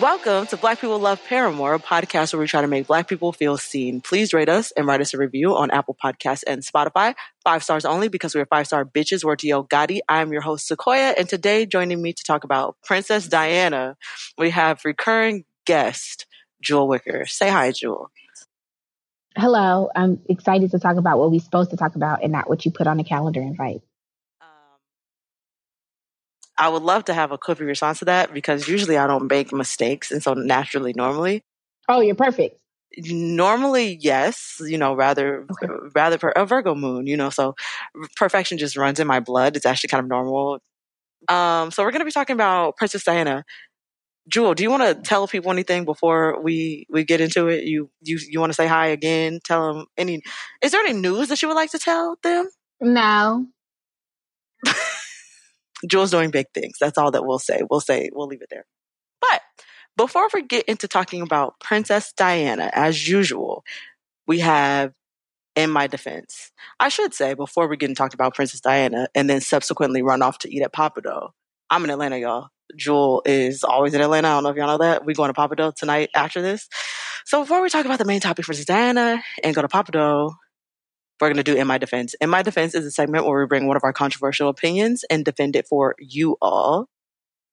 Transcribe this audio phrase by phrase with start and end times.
[0.00, 3.32] Welcome to Black People Love Paramore, a podcast where we try to make Black people
[3.32, 4.00] feel seen.
[4.00, 7.16] Please rate us and write us a review on Apple Podcasts and Spotify.
[7.42, 9.24] Five stars only because we're five star bitches.
[9.24, 9.98] We're Dio Gotti.
[10.08, 13.96] I'm your host, Sequoia, and today joining me to talk about Princess Diana,
[14.36, 16.26] we have recurring guest,
[16.62, 17.26] Jewel Wicker.
[17.26, 18.12] Say hi, Jewel.
[19.36, 19.90] Hello.
[19.96, 22.70] I'm excited to talk about what we're supposed to talk about and not what you
[22.70, 23.82] put on the calendar invite.
[26.58, 29.52] I would love to have a quick response to that because usually I don't make
[29.52, 30.10] mistakes.
[30.10, 31.44] And so naturally, normally.
[31.88, 32.60] Oh, you're perfect.
[32.98, 35.72] Normally, yes, you know, rather, okay.
[35.94, 37.54] rather for a Virgo moon, you know, so
[38.16, 39.56] perfection just runs in my blood.
[39.56, 40.58] It's actually kind of normal.
[41.28, 43.44] Um, so we're going to be talking about Princess Diana.
[44.28, 47.64] Jewel, do you want to tell people anything before we we get into it?
[47.64, 49.40] You you you want to say hi again?
[49.42, 50.20] Tell them any.
[50.60, 52.50] Is there any news that you would like to tell them?
[52.80, 53.46] No.
[55.86, 56.76] Jewel's doing big things.
[56.80, 57.62] That's all that we'll say.
[57.68, 58.66] We'll say, we'll leave it there.
[59.20, 59.42] But
[59.96, 63.64] before we get into talking about Princess Diana, as usual,
[64.26, 64.92] we have
[65.56, 66.52] in my defense.
[66.78, 70.22] I should say before we get into talking about Princess Diana and then subsequently run
[70.22, 71.30] off to eat at Pappadeaux.
[71.68, 72.48] I'm in Atlanta, y'all.
[72.76, 74.28] Jewel is always in Atlanta.
[74.28, 75.04] I don't know if y'all know that.
[75.04, 76.68] We're going to Pappadeaux tonight after this.
[77.24, 80.34] So before we talk about the main topic, Princess Diana, and go to Pappadeaux,
[81.20, 82.14] we're going to do In My Defense.
[82.20, 85.24] In My Defense is a segment where we bring one of our controversial opinions and
[85.24, 86.88] defend it for you all.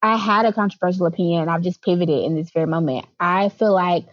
[0.01, 1.49] I had a controversial opinion.
[1.49, 3.07] I've just pivoted in this very moment.
[3.19, 4.05] I feel like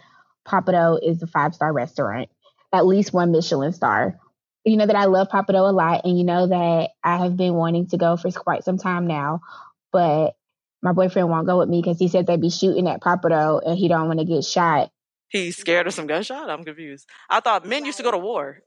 [0.46, 2.30] Pappadeaux is a five star restaurant,
[2.72, 4.18] at least one Michelin star.
[4.64, 7.54] You know that I love Pappadeaux a lot, and you know that I have been
[7.54, 9.40] wanting to go for quite some time now,
[9.92, 10.34] but
[10.82, 13.78] my boyfriend won't go with me because he said they'd be shooting at Pappadeaux and
[13.78, 14.90] he don't want to get shot.
[15.28, 16.50] He's scared of some gunshot?
[16.50, 17.08] I'm confused.
[17.30, 18.62] I thought men used to go to war.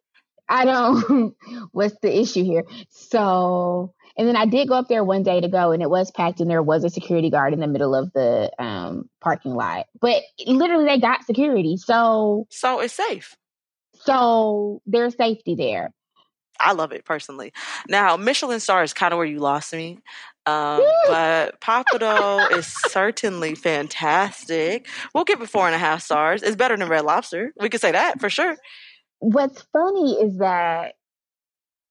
[0.48, 1.36] I don't,
[1.72, 2.66] what's the issue here?
[2.90, 6.12] So, and then I did go up there one day to go and it was
[6.12, 9.88] packed and there was a security guard in the middle of the um, parking lot.
[10.00, 11.78] But literally they got security.
[11.78, 13.36] So, so it's safe.
[14.04, 15.92] So there's safety there.
[16.60, 17.52] I love it personally.
[17.90, 20.00] Now, Michelin star is kind of where you lost me.
[20.46, 24.88] Um, but Pappadeaux is certainly fantastic.
[25.14, 26.44] We'll give it four and a half stars.
[26.44, 27.52] It's better than Red Lobster.
[27.60, 28.56] We could say that for sure
[29.26, 30.94] what's funny is that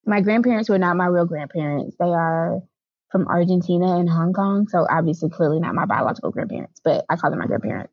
[0.07, 1.97] my grandparents were not my real grandparents.
[1.99, 2.63] They are
[3.11, 4.69] from Argentina and Hong Kong.
[4.69, 7.93] So obviously, clearly not my biological grandparents, but I call them my grandparents.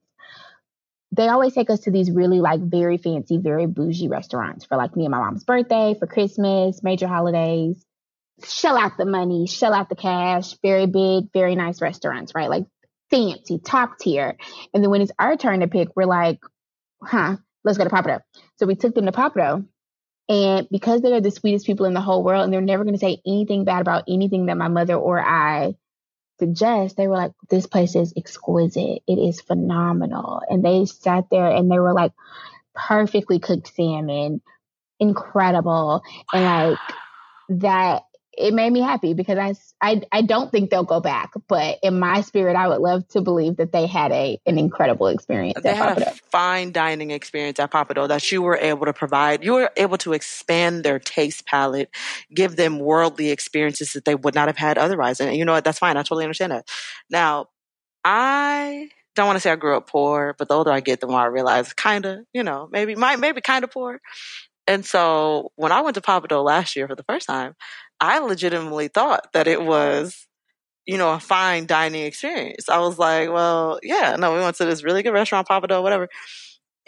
[1.14, 4.96] They always take us to these really like very fancy, very bougie restaurants for like
[4.96, 7.84] me and my mom's birthday, for Christmas, major holidays.
[8.44, 12.50] Shell out the money, shell out the cash, very big, very nice restaurants, right?
[12.50, 12.66] Like
[13.10, 14.38] fancy, top tier.
[14.74, 16.40] And then when it's our turn to pick, we're like,
[17.04, 18.22] huh, let's go to Pappadeaux.
[18.58, 19.66] So we took them to Pappadeaux.
[20.30, 22.96] And because they are the sweetest people in the whole world and they're never going
[22.96, 25.76] to say anything bad about anything that my mother or I
[26.40, 29.04] suggest, they were like, this place is exquisite.
[29.08, 30.42] It is phenomenal.
[30.50, 32.14] And they sat there and they were like,
[32.74, 34.42] perfectly cooked salmon,
[35.00, 36.02] incredible.
[36.34, 36.80] And like
[37.62, 38.04] that
[38.38, 42.00] it made me happy because I, I, I don't think they'll go back, but in
[42.00, 45.62] my spirit, I would love to believe that they had a an incredible experience.
[45.62, 49.44] They had a fine dining experience at Pappadeaux that you were able to provide.
[49.44, 51.90] You were able to expand their taste palette,
[52.34, 55.20] give them worldly experiences that they would not have had otherwise.
[55.20, 55.64] And you know what?
[55.64, 55.98] That's fine.
[55.98, 56.68] I totally understand that.
[57.10, 57.48] Now,
[58.06, 61.08] I don't want to say I grew up poor, but the older I get, the
[61.08, 64.00] more I realize kind of, you know, maybe, might, maybe kind of poor.
[64.72, 67.56] And so when I went to Pappadeaux last year for the first time,
[68.00, 70.28] I legitimately thought that it was
[70.88, 72.68] you know, a fine dining experience.
[72.68, 76.10] I was like, well, yeah, no, we went to this really good restaurant, Pappadeaux, whatever.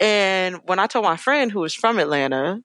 [0.00, 2.60] And when I told my friend who was from Atlanta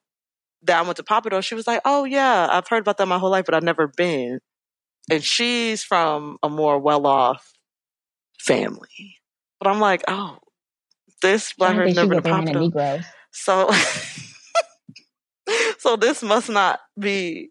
[0.62, 3.18] that I went to Pappadeaux, she was like, oh, yeah, I've heard about that my
[3.18, 4.40] whole life, but I've never been.
[5.10, 7.52] And she's from a more well off
[8.40, 9.16] family.
[9.60, 10.38] But I'm like, oh,
[11.22, 13.04] this black person never been to Pappadeaux.
[13.30, 13.70] So,
[15.78, 17.50] so this must not be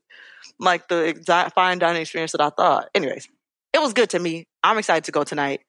[0.59, 2.89] like the exact fine dining experience that I thought.
[2.95, 3.27] Anyways,
[3.73, 4.45] it was good to me.
[4.63, 5.61] I'm excited to go tonight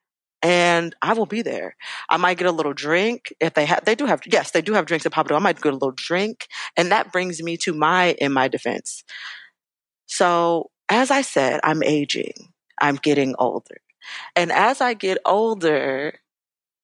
[0.43, 1.77] and I will be there.
[2.09, 3.85] I might get a little drink if they have.
[3.85, 4.23] They do have.
[4.27, 5.37] Yes, they do have drinks at Pappadeaux.
[5.37, 6.47] I might get a little drink,
[6.77, 9.05] and that brings me to my in my defense.
[10.06, 12.53] So as I said, I'm aging.
[12.81, 13.76] I'm getting older,
[14.35, 16.19] and as I get older,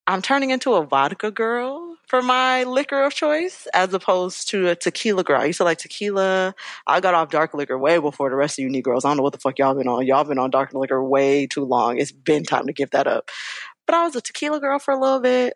[0.06, 4.76] I'm turning into a vodka girl for my liquor of choice as opposed to a
[4.76, 5.40] tequila girl.
[5.40, 6.54] I used to like tequila.
[6.86, 9.04] I got off dark liquor way before the rest of you Negroes.
[9.04, 10.06] I don't know what the fuck y'all been on.
[10.06, 11.98] Y'all been on dark liquor way too long.
[11.98, 13.28] It's been time to give that up.
[13.86, 15.54] But I was a tequila girl for a little bit.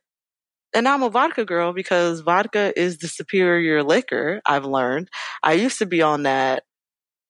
[0.72, 5.08] And now I'm a vodka girl because vodka is the superior liquor, I've learned.
[5.42, 6.62] I used to be on that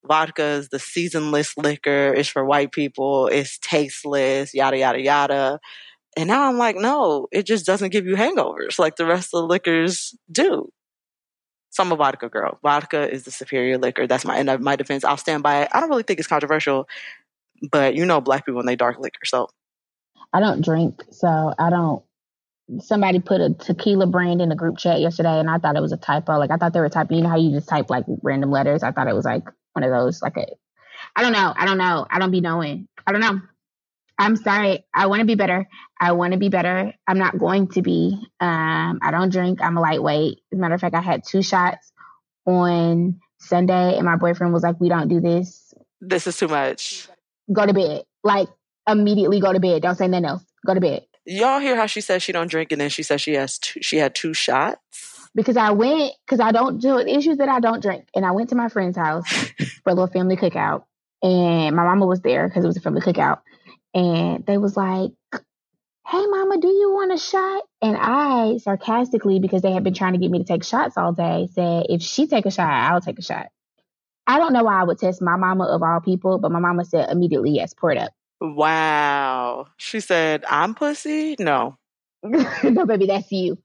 [0.05, 2.13] vodka is the seasonless liquor.
[2.15, 3.29] It's for white people.
[3.29, 5.61] It's tasteless, yada, yada, yada.
[6.17, 9.43] And now I'm like, no, it just doesn't give you hangovers like the rest of
[9.43, 10.71] the liquors do.
[11.71, 12.59] So I'm a vodka girl.
[12.63, 14.07] Vodka is the superior liquor.
[14.07, 15.05] That's my end of my defense.
[15.05, 15.69] I'll stand by it.
[15.73, 16.89] I don't really think it's controversial,
[17.71, 19.25] but you know black people when they dark liquor.
[19.25, 19.49] So
[20.33, 22.03] I don't drink, so I don't
[22.79, 25.93] somebody put a tequila brand in the group chat yesterday and I thought it was
[25.93, 26.39] a typo.
[26.39, 28.83] Like I thought they were typing, you know how you just type like random letters?
[28.83, 30.47] I thought it was like one of those, like a
[31.17, 31.53] I don't know.
[31.57, 32.07] I don't know.
[32.11, 32.87] I don't be knowing.
[33.07, 33.41] I don't know.
[34.21, 34.85] I'm sorry.
[34.93, 35.67] I want to be better.
[35.99, 36.93] I want to be better.
[37.09, 38.21] I'm not going to be.
[38.39, 39.63] Um, I don't drink.
[39.63, 40.41] I'm a lightweight.
[40.53, 41.91] As a matter of fact, I had two shots
[42.45, 45.73] on Sunday, and my boyfriend was like, "We don't do this.
[46.03, 47.09] This is too much.
[47.51, 48.05] Go to bed.
[48.23, 48.49] Like
[48.87, 49.81] immediately go to bed.
[49.81, 50.45] Don't say nothing else.
[50.67, 53.23] Go to bed." Y'all hear how she says she don't drink, and then she says
[53.23, 57.39] she has two, she had two shots because I went because I don't do issues
[57.39, 59.27] that I don't drink, and I went to my friend's house
[59.83, 60.85] for a little family cookout,
[61.23, 63.39] and my mama was there because it was a family cookout
[63.95, 65.13] and they was like,
[66.07, 70.13] "Hey, mama, do you want a shot?" And I sarcastically, because they had been trying
[70.13, 73.01] to get me to take shots all day, said, "If she take a shot, I'll
[73.01, 73.47] take a shot."
[74.27, 76.85] I don't know why I would test my mama of all people, but my mama
[76.85, 79.67] said immediately, "Yes, pour it up." Wow.
[79.77, 81.79] She said, "I'm pussy." No.
[82.23, 83.59] no, baby, that's you.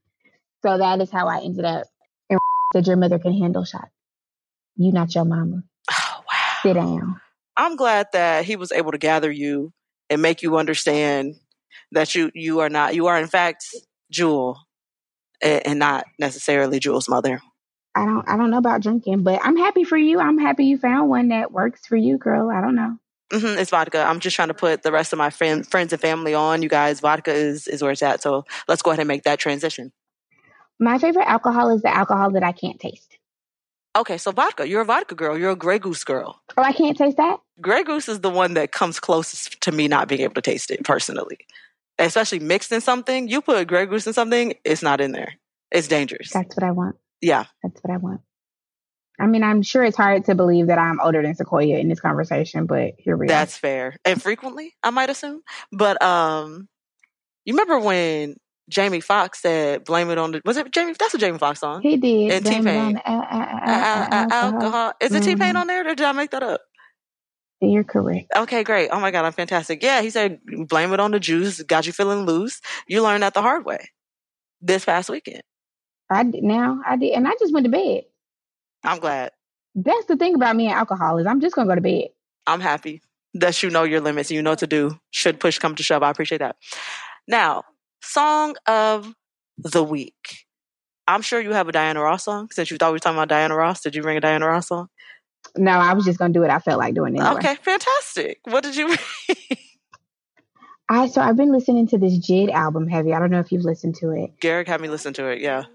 [0.64, 1.86] So that is how I ended up.
[2.30, 2.40] And
[2.74, 3.92] said, "Your mother can handle shots.
[4.76, 6.58] You not your mama." Oh wow.
[6.64, 7.22] Sit down.
[7.58, 9.72] I'm glad that he was able to gather you
[10.10, 11.36] and make you understand
[11.92, 13.66] that you you are not you are in fact
[14.12, 14.60] Jewel
[15.42, 17.42] and, and not necessarily Jewel's mother.
[17.96, 20.20] I don't I don't know about drinking, but I'm happy for you.
[20.20, 22.50] I'm happy you found one that works for you, girl.
[22.50, 22.98] I don't know.
[23.32, 24.04] Mm-hmm, it's vodka.
[24.04, 26.62] I'm just trying to put the rest of my friend, friends and family on.
[26.62, 28.22] You guys, vodka is is where it's at.
[28.22, 29.92] So let's go ahead and make that transition.
[30.80, 33.15] My favorite alcohol is the alcohol that I can't taste.
[33.96, 34.68] Okay, so vodka.
[34.68, 35.38] You're a vodka girl.
[35.38, 36.42] You're a Grey Goose girl.
[36.58, 37.40] Oh, I can't taste that?
[37.62, 40.70] Grey Goose is the one that comes closest to me not being able to taste
[40.70, 41.38] it personally.
[41.98, 43.30] Especially mixed in something.
[43.30, 45.36] You put Grey Goose in something, it's not in there.
[45.72, 46.30] It's dangerous.
[46.32, 46.98] That's what I want.
[47.22, 47.46] Yeah.
[47.64, 48.22] That's what I want.
[49.18, 52.02] I mean, I'm sure it's hard to believe that I'm older than Sequoia in this
[52.02, 53.30] conversation, but here we are.
[53.30, 53.96] That's fair.
[54.04, 55.42] And frequently, I might assume.
[55.72, 56.68] But um
[57.46, 58.36] you remember when
[58.70, 60.94] Jamie Foxx said, "Blame it on the." Was it Jamie?
[60.98, 61.82] That's a Jamie Foxx song.
[61.82, 62.32] He did.
[62.32, 62.98] And T Pain.
[62.98, 64.94] Uh, uh, uh, alcohol.
[65.00, 65.58] Is it T Pain mm-hmm.
[65.58, 66.62] on there, or did I make that up?
[67.62, 68.32] You're correct.
[68.36, 68.90] Okay, great.
[68.92, 69.84] Oh my god, I'm fantastic.
[69.84, 72.62] Yeah, he said, "Blame it on the juice." Got you feeling loose.
[72.88, 73.90] You learned that the hard way
[74.62, 75.42] this past weekend.
[76.10, 76.44] I did.
[76.44, 78.04] Now I did, and I just went to bed.
[78.84, 79.32] I'm glad.
[79.76, 82.10] That's the thing about me and alcohol is I'm just gonna go to bed.
[82.48, 83.02] I'm happy
[83.36, 85.00] that you know your limits and you know what to do.
[85.12, 86.56] Should push come to shove, I appreciate that.
[87.28, 87.64] Now,
[88.06, 89.14] Song of
[89.58, 90.46] the week.
[91.08, 93.30] I'm sure you have a Diana Ross song since you thought we were talking about
[93.30, 93.82] Diana Ross.
[93.82, 94.90] Did you bring a Diana Ross song?
[95.56, 96.50] No, I was just gonna do it.
[96.50, 97.22] I felt like doing it.
[97.22, 97.36] Anyway.
[97.36, 98.40] Okay, fantastic.
[98.46, 98.96] What did you
[100.90, 103.14] I so I've been listening to this JID album heavy.
[103.14, 104.40] I don't know if you've listened to it.
[104.40, 105.66] Garrick had me listen to it, yeah.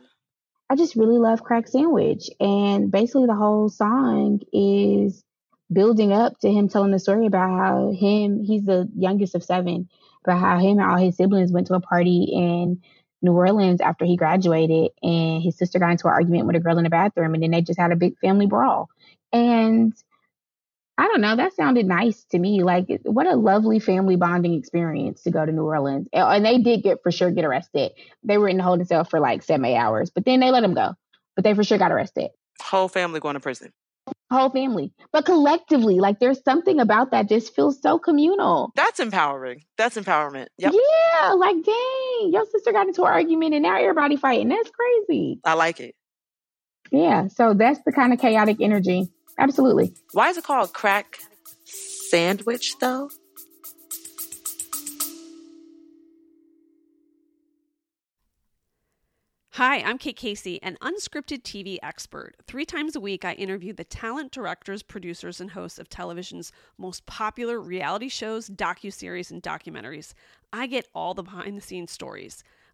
[0.68, 2.30] I just really love Crack Sandwich.
[2.38, 5.24] And basically the whole song is
[5.72, 9.88] building up to him telling the story about how him he's the youngest of seven
[10.24, 12.82] but how him and all his siblings went to a party in
[13.22, 16.78] New Orleans after he graduated, and his sister got into an argument with a girl
[16.78, 18.88] in the bathroom, and then they just had a big family brawl.
[19.32, 19.92] And
[20.96, 22.62] I don't know, that sounded nice to me.
[22.62, 26.08] Like, what a lovely family bonding experience to go to New Orleans.
[26.12, 27.92] And they did get for sure get arrested.
[28.22, 30.60] They were in the holding cell for like seven, eight hours, but then they let
[30.60, 30.94] them go.
[31.36, 32.30] But they for sure got arrested.
[32.60, 33.72] Whole family going to prison.
[34.30, 34.92] Whole family.
[35.12, 38.72] But collectively, like there's something about that just feels so communal.
[38.76, 39.64] That's empowering.
[39.76, 40.46] That's empowerment.
[40.58, 40.72] Yep.
[40.72, 44.48] Yeah, like dang, your sister got into an argument and now everybody fighting.
[44.48, 45.40] That's crazy.
[45.44, 45.94] I like it.
[46.90, 49.08] Yeah, so that's the kind of chaotic energy.
[49.38, 49.94] Absolutely.
[50.12, 51.18] Why is it called crack
[51.64, 53.10] sandwich though?
[59.54, 62.36] Hi, I'm Kate Casey, an unscripted TV expert.
[62.46, 67.04] Three times a week, I interview the talent, directors, producers, and hosts of television's most
[67.04, 70.14] popular reality shows, docuseries, and documentaries.
[70.52, 72.44] I get all the behind the scenes stories.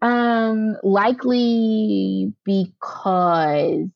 [0.00, 3.88] Um, likely because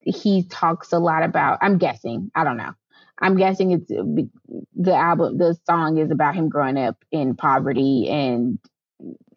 [0.00, 1.58] he talks a lot about.
[1.60, 2.30] I'm guessing.
[2.34, 2.72] I don't know.
[3.18, 5.36] I'm guessing it's the album.
[5.36, 8.58] The song is about him growing up in poverty and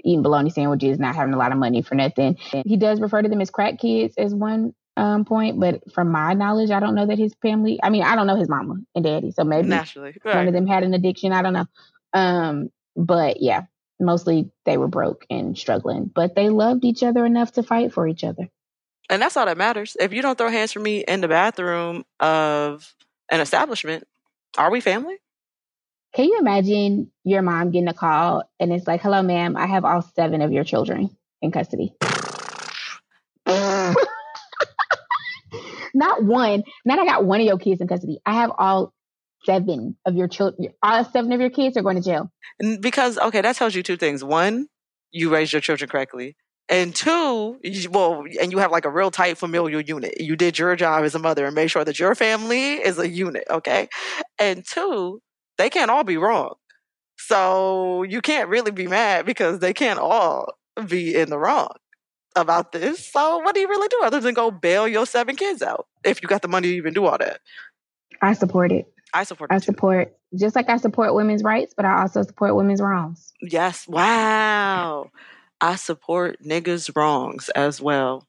[0.03, 2.37] eating bologna sandwiches, not having a lot of money for nothing.
[2.65, 6.33] He does refer to them as crack kids as one um, point, but from my
[6.33, 7.79] knowledge, I don't know that his family.
[7.81, 10.35] I mean, I don't know his mama and daddy, so maybe naturally right.
[10.35, 11.33] one of them had an addiction.
[11.33, 11.65] I don't know.
[12.13, 13.63] Um, but yeah,
[13.99, 18.07] mostly they were broke and struggling, but they loved each other enough to fight for
[18.07, 18.49] each other.
[19.09, 19.97] And that's all that matters.
[19.99, 22.93] If you don't throw hands for me in the bathroom of
[23.29, 24.05] an establishment,
[24.57, 25.17] are we family?
[26.13, 29.83] Can you imagine your mom getting a call and it's like, hello, ma'am, I have
[29.83, 31.09] all seven of your children
[31.41, 31.93] in custody?
[35.93, 36.63] Not one.
[36.85, 38.19] Not I got one of your kids in custody.
[38.25, 38.93] I have all
[39.45, 42.31] seven of your children, all seven of your kids are going to jail.
[42.79, 44.23] Because, okay, that tells you two things.
[44.23, 44.67] One,
[45.11, 46.35] you raised your children correctly.
[46.69, 50.21] And two, you, well, and you have like a real tight familial unit.
[50.21, 53.07] You did your job as a mother and made sure that your family is a
[53.07, 53.89] unit, okay?
[54.39, 55.21] And two,
[55.57, 56.55] they can't all be wrong.
[57.17, 60.53] So you can't really be mad because they can't all
[60.87, 61.73] be in the wrong
[62.35, 63.11] about this.
[63.11, 66.21] So what do you really do other than go bail your seven kids out if
[66.21, 67.41] you got the money to even do all that?
[68.21, 68.85] I support it.
[69.13, 69.51] I support.
[69.51, 73.31] I support just like I support women's rights, but I also support women's wrongs.
[73.41, 73.87] Yes.
[73.87, 75.11] Wow.
[75.61, 78.27] I support niggas' wrongs as well.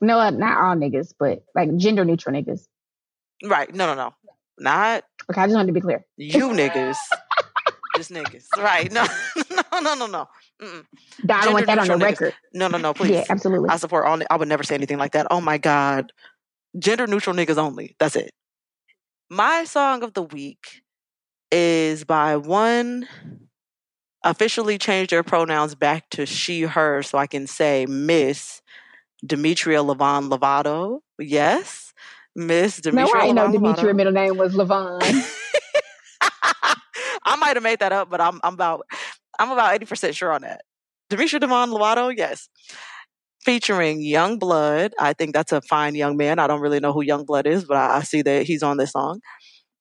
[0.00, 2.66] No, uh, not all niggas, but like gender neutral niggas.
[3.42, 3.74] Right.
[3.74, 4.14] No, no, no.
[4.58, 5.04] Not.
[5.30, 6.04] Okay, I just wanted to be clear.
[6.16, 6.96] You niggas.
[7.96, 8.46] just niggas.
[8.56, 8.92] Right.
[8.92, 9.06] No,
[9.72, 10.28] no, no, no, no.
[10.62, 10.84] Mm-mm.
[11.28, 12.02] I don't want that on the niggas.
[12.02, 12.34] record.
[12.54, 13.10] No, no, no, please.
[13.10, 13.70] Yeah, absolutely.
[13.70, 14.20] I support all.
[14.30, 15.26] I would never say anything like that.
[15.30, 16.12] Oh my God.
[16.78, 17.96] Gender neutral niggas only.
[17.98, 18.30] That's it.
[19.28, 20.82] My song of the week
[21.50, 23.08] is by one
[24.22, 28.62] officially changed their pronouns back to she, her, so I can say Miss
[29.24, 31.00] Demetria Levon Lovato.
[31.18, 31.92] Yes,
[32.36, 33.14] Miss Demetria.
[33.14, 35.00] No, I know Demetria middle name was Levon.
[37.24, 38.86] I might have made that up, but I'm I'm about
[39.40, 40.60] I'm about eighty percent sure on that.
[41.10, 42.48] Demetria Devon Lovato, yes
[43.46, 44.90] featuring YUNGBLUD.
[44.98, 46.40] I think that's a fine young man.
[46.40, 48.90] I don't really know who YUNGBLUD is, but I, I see that he's on this
[48.90, 49.20] song.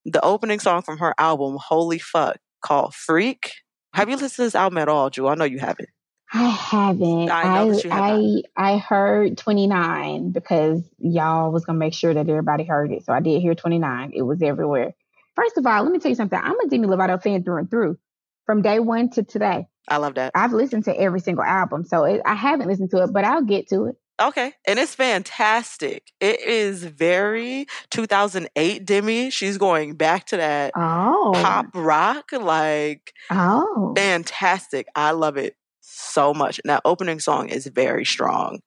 [0.05, 3.51] The opening song from her album, Holy Fuck, called Freak.
[3.95, 5.27] Have you listened to this album at all, Drew?
[5.27, 5.89] I know you haven't.
[6.31, 7.29] I haven't.
[7.29, 12.91] I I, I, I heard 29 because y'all was gonna make sure that everybody heard
[12.91, 13.03] it.
[13.03, 14.11] So I did hear 29.
[14.13, 14.93] It was everywhere.
[15.35, 16.39] First of all, let me tell you something.
[16.41, 17.97] I'm a Demi Lovato fan through and through,
[18.45, 19.67] from day one to today.
[19.87, 20.31] I love that.
[20.35, 23.43] I've listened to every single album, so it, I haven't listened to it, but I'll
[23.43, 23.95] get to it.
[24.21, 24.53] Okay.
[24.65, 26.11] And it's fantastic.
[26.19, 29.29] It is very 2008 Demi.
[29.29, 31.33] She's going back to that oh.
[31.35, 32.31] pop rock.
[32.31, 33.93] Like, oh.
[33.95, 34.87] fantastic.
[34.95, 36.59] I love it so much.
[36.63, 38.59] And that opening song is very strong.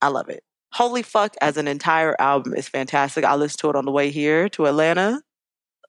[0.00, 0.42] I love it.
[0.72, 3.24] Holy Fuck as an entire album is fantastic.
[3.24, 5.22] I listened to it on the way here to Atlanta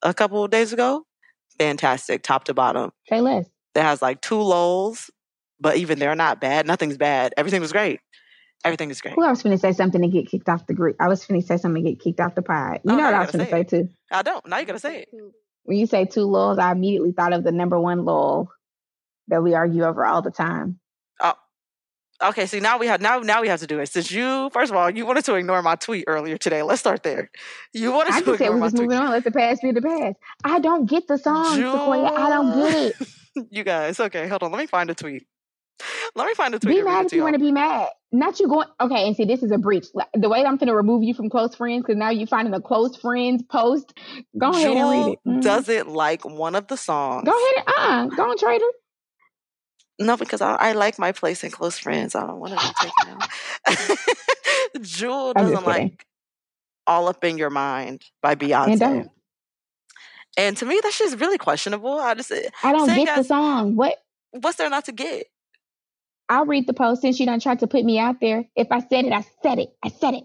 [0.03, 1.05] a couple of days ago.
[1.57, 2.91] Fantastic, top to bottom.
[3.07, 5.09] Say less that has like two lulls,
[5.59, 6.67] but even they're not bad.
[6.67, 7.33] Nothing's bad.
[7.37, 7.99] Everything was great.
[8.65, 9.17] Everything is great.
[9.17, 10.95] Well, I was going to say something to get kicked off the group.
[10.99, 12.79] I was going to say something to get kicked off the pod.
[12.85, 13.89] You oh, know what I was going to say, too.
[14.09, 14.45] I don't.
[14.47, 15.09] Now you got to say it.
[15.63, 18.49] When you say two lulls, I immediately thought of the number one lull
[19.27, 20.79] that we argue over all the time.
[21.21, 21.33] Oh,
[22.21, 22.45] okay.
[22.45, 23.87] See, now we have now now we have to do it.
[23.87, 26.63] Since you, first of all, you wanted to ignore my tweet earlier today.
[26.63, 27.31] Let's start there.
[27.73, 29.11] You wanted I to just said we was moving on.
[29.11, 30.17] Let the past be the past.
[30.43, 31.71] I don't get the song, June...
[31.71, 32.13] Sequoia.
[32.13, 33.07] I don't get it.
[33.49, 34.51] you guys, okay, hold on.
[34.51, 35.25] Let me find a tweet.
[36.15, 36.77] Let me find a tweet.
[36.77, 37.89] Be mad if you want to be mad.
[38.11, 40.75] not you going okay and see this is a breach the way i'm going to
[40.75, 43.91] remove you from close friends because now you're finding a close friends post
[44.37, 45.39] go ahead and read it mm-hmm.
[45.39, 48.65] doesn't like one of the songs go ahead and uh go on trader
[49.99, 52.73] no because I, I, like my place in close friends i don't want to be
[52.79, 56.05] taken out jewel doesn't like
[56.85, 59.09] all up in your mind by beyonce
[60.37, 63.75] and, to me that's just really questionable i just eh, i don't get the song
[63.75, 63.95] what
[64.31, 65.27] what's there not to get
[66.29, 68.45] I'll read the post since you don't try to put me out there.
[68.55, 69.69] If I said it, I said it.
[69.83, 70.23] I said it.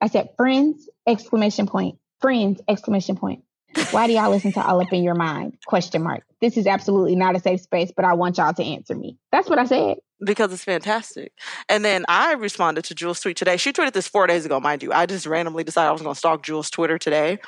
[0.00, 1.98] I said friends, exclamation point.
[2.20, 3.44] Friends, exclamation point.
[3.90, 5.58] Why do y'all listen to all up in your mind?
[5.66, 6.22] Question mark.
[6.40, 9.18] This is absolutely not a safe space, but I want y'all to answer me.
[9.32, 9.96] That's what I said.
[10.24, 11.32] Because it's fantastic.
[11.68, 13.56] And then I responded to Jewel's tweet today.
[13.56, 14.92] She tweeted this four days ago, mind you.
[14.92, 17.38] I just randomly decided I was going to stalk Jewel's Twitter today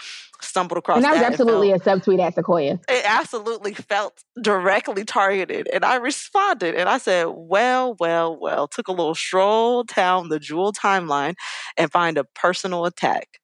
[0.43, 2.79] stumbled across and that was that absolutely a subtweet at Sequoia.
[2.89, 5.69] It absolutely felt directly targeted.
[5.73, 10.39] And I responded and I said, well, well, well, took a little stroll down the
[10.39, 11.35] jewel timeline
[11.77, 13.41] and find a personal attack,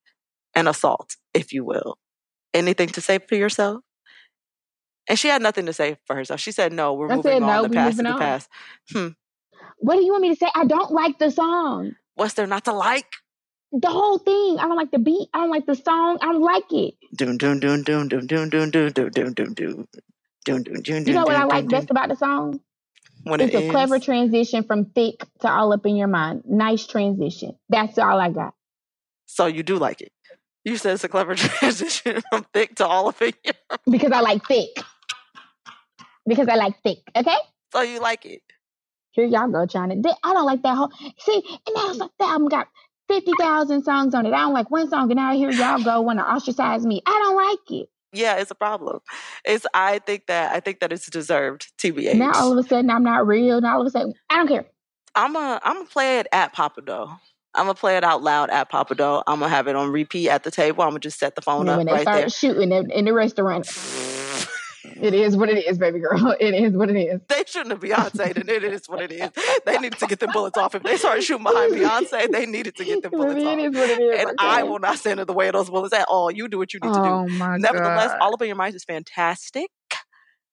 [0.54, 1.98] an assault, if you will.
[2.54, 3.80] Anything to say for yourself?
[5.08, 6.40] And she had nothing to say for herself.
[6.40, 7.48] She said, no, we're I moving said, on.
[7.48, 8.48] No, the past is the past.
[8.92, 9.08] Hmm.
[9.78, 10.48] What do you want me to say?
[10.54, 11.96] I don't like the song.
[12.14, 13.06] What's there not to like?
[13.72, 14.58] The whole thing.
[14.58, 15.28] I don't like the beat.
[15.32, 16.18] I don't like the song.
[16.20, 16.94] I don't like it.
[17.16, 19.54] Doom doom doom doom doom doom doom doom doom doom doom doom
[20.44, 21.06] doom doom doom.
[21.06, 22.60] You know what I like best about the song?
[23.24, 26.42] When it's a clever transition from Thique to all up in your mind.
[26.44, 27.56] Nice transition.
[27.68, 28.54] That's all I got.
[29.26, 30.12] So you do like it.
[30.64, 33.54] You said it's a clever transition from Thique to all up in your
[33.88, 34.82] Because I like Thique.
[36.26, 37.02] Because I like Thique.
[37.16, 37.36] Okay?
[37.72, 38.42] So you like it.
[39.12, 39.78] Here y'all go to.
[39.78, 40.90] I don't like that whole.
[41.18, 42.68] See, and I was like, that album got
[43.12, 44.32] 50,000 songs on it.
[44.32, 47.02] I don't like one song, and now here y'all go want to ostracize me.
[47.04, 47.88] I don't like it.
[48.14, 49.00] Yeah, it's a problem.
[49.44, 51.72] It's I think that I think that it's deserved.
[51.78, 52.14] TBH.
[52.14, 53.60] Now all of a sudden I'm not real.
[53.60, 54.66] Now all of a sudden I don't care.
[55.14, 57.18] I'm a I'm gonna play it at Pappadeaux.
[57.54, 59.22] I'm gonna play it out loud at Pappadeaux.
[59.26, 60.82] I'm gonna have it on repeat at the table.
[60.82, 62.28] I'm gonna just set the phone up when they right start there.
[62.28, 63.66] shooting in the restaurant.
[65.02, 66.36] It is what it is, baby girl.
[66.40, 67.20] It is what it is.
[67.28, 69.30] They shouldn't have Beyonce, and it is what it is.
[69.66, 70.74] They needed to get the bullets off.
[70.74, 73.58] If they started shooting behind Beyonce, they needed to get the bullets it off.
[73.58, 74.20] It is what it is.
[74.20, 74.36] And okay.
[74.38, 76.30] I will not stand in the way of those bullets at all.
[76.30, 77.04] You do what you need oh to do.
[77.04, 78.18] Oh my Nevertheless, God.
[78.20, 79.68] All Up in Your Mind is fantastic.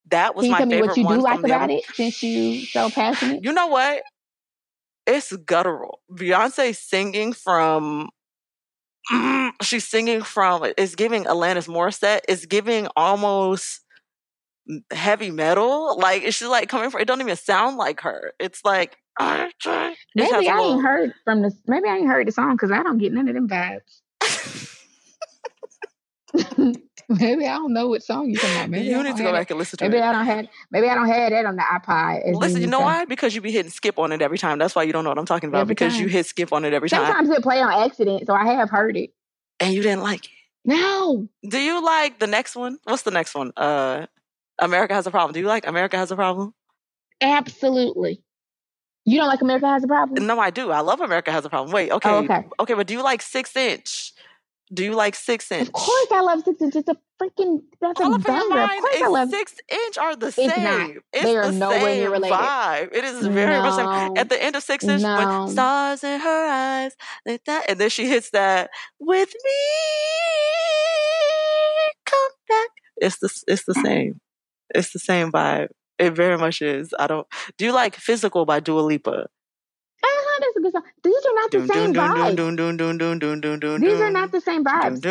[0.09, 2.23] That was Can you my tell me favorite what you do like about it since
[2.23, 3.43] you so passionate?
[3.43, 4.01] You know what?
[5.05, 5.99] It's guttural.
[6.11, 8.09] Beyonce singing from
[9.11, 12.21] mm, she's singing from it's giving Alanis Morissette.
[12.27, 13.81] It's giving almost
[14.91, 15.97] heavy metal.
[15.97, 17.01] Like it's just like coming from.
[17.01, 18.33] It don't even sound like her.
[18.39, 19.53] It's like it
[20.15, 21.51] maybe I ain't heard from the.
[21.67, 24.01] Maybe I ain't heard the song because I don't get none of them vibes.
[27.09, 28.69] maybe I don't know what song you're talking about.
[28.69, 30.03] Maybe you need to go back and listen to maybe it.
[30.03, 30.47] I don't have.
[30.71, 32.35] Maybe I don't have that on the iPod.
[32.35, 33.05] Listen, you know why?
[33.05, 34.59] Because you be hitting skip on it every time.
[34.59, 35.61] That's why you don't know what I'm talking about.
[35.61, 36.03] Every because time.
[36.03, 37.05] you hit skip on it every time.
[37.05, 39.11] Sometimes it play on accident, so I have heard it.
[39.59, 40.31] And you didn't like it.
[40.65, 41.27] No.
[41.49, 42.77] Do you like the next one?
[42.83, 43.51] What's the next one?
[43.57, 44.05] Uh
[44.61, 45.33] America has a problem.
[45.33, 46.53] Do you like America has a problem?
[47.21, 48.21] Absolutely.
[49.05, 50.25] You don't like America has a problem?
[50.27, 50.71] No, I do.
[50.71, 51.71] I love America has a problem.
[51.73, 52.09] Wait, okay.
[52.09, 52.43] Oh, okay.
[52.59, 54.13] Okay, but do you like six inch?
[54.71, 55.67] Do you like six inch?
[55.67, 56.75] Of course I love six inch.
[56.75, 58.61] It's a freaking that's All a banger.
[58.61, 60.63] Of course I love six inch are the It's same.
[60.63, 60.89] not.
[61.11, 62.37] It's They are the nowhere same near related.
[62.37, 62.95] vibe.
[62.95, 63.77] It is very much No.
[63.77, 64.17] same.
[64.17, 65.15] At the end of six inch, No.
[65.17, 66.95] when stars in her eyes,
[67.25, 68.69] like that, and then she hits that
[68.99, 69.51] with me,
[72.05, 72.69] come back.
[72.97, 74.19] It's the it's the same.
[74.75, 75.69] It's the same vibe.
[75.97, 76.93] It very much is.
[76.99, 77.27] I don't.
[77.57, 79.27] Do you like "Physical" by Dua Lipa?
[80.59, 80.83] a good song.
[81.03, 83.81] These are not the same vibes.
[83.81, 85.01] These are not the same vibes.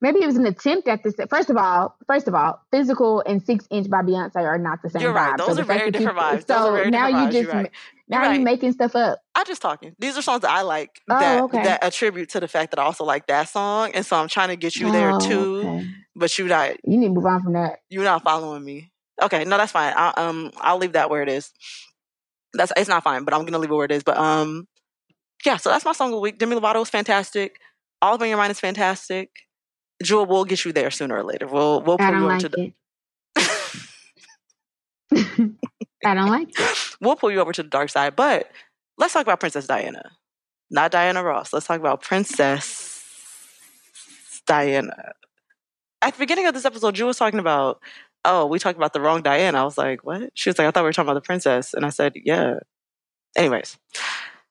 [0.00, 1.14] Maybe it was an attempt at this.
[1.30, 4.90] First of all, first of all, physical and six inch by Beyonce are not the
[4.90, 5.02] same.
[5.02, 5.34] You're right.
[5.34, 5.46] Vibe.
[5.46, 6.46] Those so are very different vibes.
[6.46, 7.70] So now you just right.
[8.08, 8.38] now right.
[8.38, 9.20] you making stuff up.
[9.34, 9.94] I'm just talking.
[9.98, 11.62] These are songs that I like oh, that okay.
[11.62, 14.48] that attribute to the fact that I also like that song, and so I'm trying
[14.48, 15.58] to get you oh, there too.
[15.64, 15.86] Okay.
[16.16, 16.70] But you not.
[16.84, 17.80] You need to move on from that.
[17.88, 18.90] You're not following me.
[19.20, 19.92] Okay, no, that's fine.
[19.96, 21.52] I, um, I'll leave that where it is.
[22.58, 24.02] That's it's not fine, but I'm gonna leave it where it is.
[24.02, 24.68] But um,
[25.46, 25.56] yeah.
[25.56, 26.38] So that's my song of the week.
[26.38, 27.58] Demi Lovato is fantastic.
[28.02, 29.30] All in your mind is fantastic.
[30.02, 31.46] Jewel will get you there sooner or later.
[31.46, 32.72] We'll we'll pull you over like to the.
[36.04, 36.78] I don't like it.
[37.00, 38.14] we'll pull you over to the dark side.
[38.14, 38.50] But
[38.98, 40.10] let's talk about Princess Diana,
[40.70, 41.52] not Diana Ross.
[41.52, 43.02] Let's talk about Princess
[44.46, 45.12] Diana.
[46.00, 47.80] At the beginning of this episode, Jewel was talking about,
[48.24, 49.60] oh, we talked about the wrong Diana.
[49.60, 50.30] I was like, what?
[50.34, 52.54] She was like, I thought we were talking about the princess, and I said, yeah.
[53.36, 53.78] Anyways,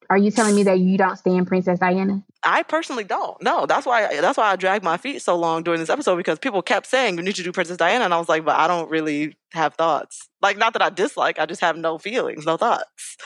[0.10, 2.23] Are you telling me that you don't stand Princess Diana?
[2.43, 3.41] I personally don't.
[3.41, 4.21] No, that's why.
[4.21, 7.17] That's why I dragged my feet so long during this episode because people kept saying
[7.17, 9.73] you need to do Princess Diana, and I was like, but I don't really have
[9.75, 10.30] thoughts.
[10.41, 13.17] Like, not that I dislike, I just have no feelings, no thoughts.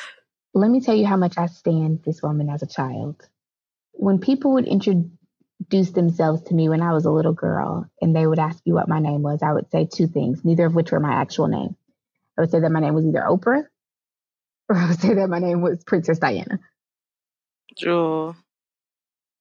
[0.54, 3.28] let me tell you how much I stand this woman as a child.
[3.94, 5.12] When people would introduce
[5.70, 8.88] themselves to me when I was a little girl and they would ask me what
[8.88, 11.76] my name was, I would say two things, neither of which were my actual name.
[12.38, 13.64] I would say that my name was either Oprah
[14.70, 16.60] or I would say that my name was Princess Diana.
[17.78, 18.36] Jewel.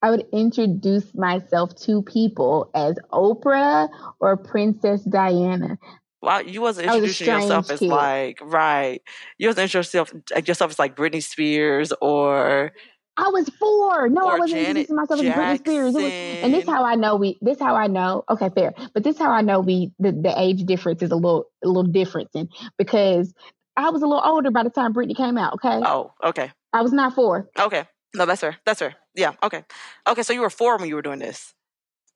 [0.03, 5.79] I would introduce myself to people as Oprah or Princess Diana.
[6.23, 7.89] Wow, you wasn't introducing was yourself as kid.
[7.89, 9.01] like right.
[9.39, 12.73] You wasn't introducing yourself, yourself as like Britney Spears or.
[13.17, 14.09] I was four.
[14.09, 15.43] No, I wasn't Janet introducing myself Jackson.
[15.43, 15.95] as Britney Spears.
[15.95, 17.39] Was, and this how I know we.
[17.43, 18.25] This how I know.
[18.31, 18.73] Okay, fair.
[18.95, 19.93] But this how I know we.
[19.99, 23.35] The, the age difference is a little a little different, and because
[23.77, 25.55] I was a little older by the time Britney came out.
[25.55, 25.81] Okay.
[25.85, 26.51] Oh, okay.
[26.73, 27.49] I was not four.
[27.59, 27.85] Okay.
[28.15, 28.57] No, that's fair.
[28.65, 28.97] That's fair.
[29.15, 29.33] Yeah.
[29.43, 29.65] Okay.
[30.09, 30.23] Okay.
[30.23, 31.55] So you were four when you were doing this.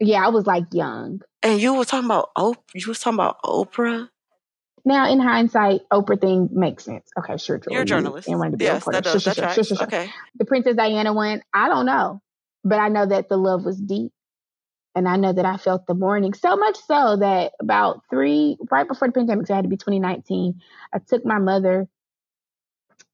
[0.00, 1.20] Yeah, I was like young.
[1.42, 4.08] And you were talking about oh, you was talking about Oprah.
[4.84, 7.08] Now, in hindsight, Oprah thing makes sense.
[7.18, 8.28] Okay, sure, You're a journalist.
[8.28, 9.22] And wanted to be yes, a that does.
[9.22, 10.10] Sure, sure, sure, sure, Okay.
[10.36, 12.20] The Princess Diana one, I don't know,
[12.64, 14.12] but I know that the love was deep,
[14.94, 18.86] and I know that I felt the mourning so much so that about three right
[18.86, 20.60] before the pandemic, so I had to be 2019.
[20.92, 21.88] I took my mother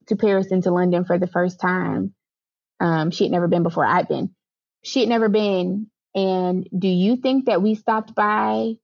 [0.09, 2.15] to Paris and to London for the first time.
[2.81, 4.35] Um, she had never been before I'd been.
[4.83, 5.89] She had never been.
[6.15, 8.75] And do you think that we stopped by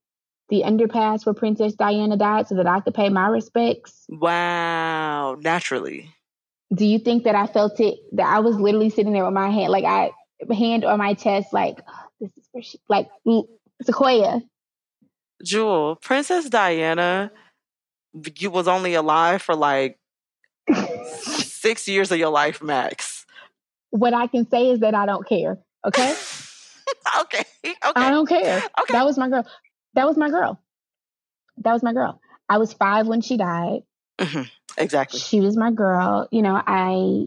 [0.49, 4.05] the underpass where Princess Diana died so that I could pay my respects?
[4.09, 6.13] Wow, naturally.
[6.73, 7.99] Do you think that I felt it?
[8.13, 10.11] That I was literally sitting there with my hand, like I
[10.53, 13.09] hand on my chest, like oh, this is for she, like
[13.83, 14.41] Sequoia.
[15.43, 17.31] Jewel, Princess Diana,
[18.37, 19.99] you was only alive for like
[21.07, 23.25] six years of your life max.
[23.91, 25.57] What I can say is that I don't care.
[25.85, 26.15] Okay.
[27.21, 27.43] okay.
[27.67, 27.75] Okay.
[27.95, 28.57] I don't care.
[28.57, 28.93] Okay.
[28.93, 29.45] That was my girl.
[29.97, 30.61] That was my girl.
[31.63, 32.21] That was my girl.
[32.47, 33.81] I was five when she died.
[34.19, 34.43] Mm-hmm.
[34.77, 35.19] Exactly.
[35.19, 36.27] She was my girl.
[36.31, 37.25] You know, I,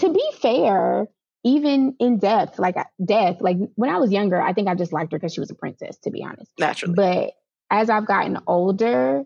[0.00, 1.08] to be fair,
[1.44, 5.12] even in depth, like death, like when I was younger, I think I just liked
[5.12, 6.52] her because she was a princess, to be honest.
[6.58, 6.92] Naturally.
[6.94, 7.32] But
[7.70, 9.24] as I've gotten older,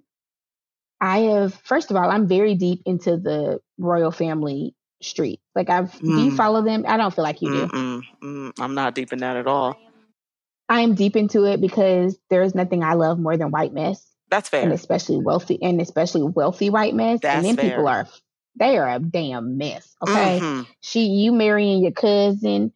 [1.01, 5.41] I have, first of all, I'm very deep into the royal family street.
[5.57, 6.01] Like I've, mm.
[6.01, 6.37] do you mm.
[6.37, 6.85] follow them?
[6.87, 7.67] I don't feel like you do.
[7.67, 8.53] Mm-mm.
[8.61, 9.77] I'm not deep in that at all.
[10.68, 14.05] I'm deep into it because there's nothing I love more than white mess.
[14.31, 14.62] That's fair.
[14.62, 17.20] And especially wealthy and especially wealthy white mess.
[17.20, 17.70] That's and then fair.
[17.70, 18.09] people are
[18.57, 19.94] they are a damn mess.
[20.03, 20.40] Okay.
[20.40, 20.62] Mm-hmm.
[20.81, 22.72] She you marrying your cousin.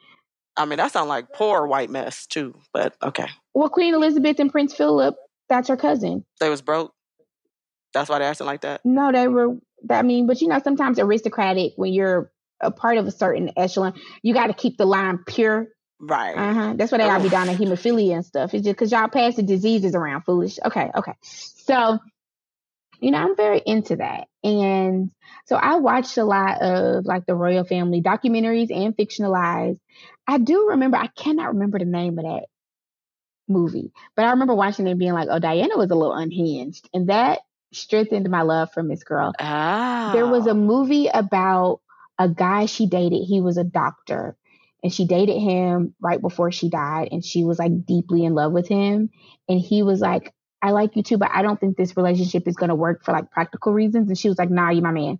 [0.56, 3.28] I mean, that sounds like poor white mess too, but okay.
[3.54, 5.16] Well, Queen Elizabeth and Prince Philip,
[5.48, 6.24] that's her cousin.
[6.40, 6.92] They was broke.
[7.94, 8.84] That's why they acting like that.
[8.84, 9.56] No, they were
[9.90, 13.94] I mean, but you know, sometimes aristocratic when you're a part of a certain echelon,
[14.22, 15.68] you got to keep the line pure
[16.00, 16.36] Right.
[16.36, 16.74] Uh-huh.
[16.76, 18.54] That's why they gotta be down to hemophilia and stuff.
[18.54, 20.58] It's just because y'all pass the diseases around, foolish.
[20.64, 21.14] Okay, okay.
[21.22, 21.98] So,
[23.00, 24.28] you know, I'm very into that.
[24.44, 25.10] And
[25.46, 29.80] so I watched a lot of like the royal family documentaries and fictionalized.
[30.26, 32.44] I do remember, I cannot remember the name of that
[33.48, 36.88] movie, but I remember watching it being like, oh, Diana was a little unhinged.
[36.94, 37.40] And that
[37.72, 39.32] strengthened my love for Miss Girl.
[39.38, 40.12] Oh.
[40.12, 41.80] There was a movie about
[42.18, 43.24] a guy she dated.
[43.24, 44.36] He was a doctor
[44.82, 48.52] and she dated him right before she died and she was like deeply in love
[48.52, 49.10] with him.
[49.48, 52.56] And he was like i like you too but i don't think this relationship is
[52.56, 54.08] going to work for like practical reasons.
[54.08, 55.18] And she was like nah you my man.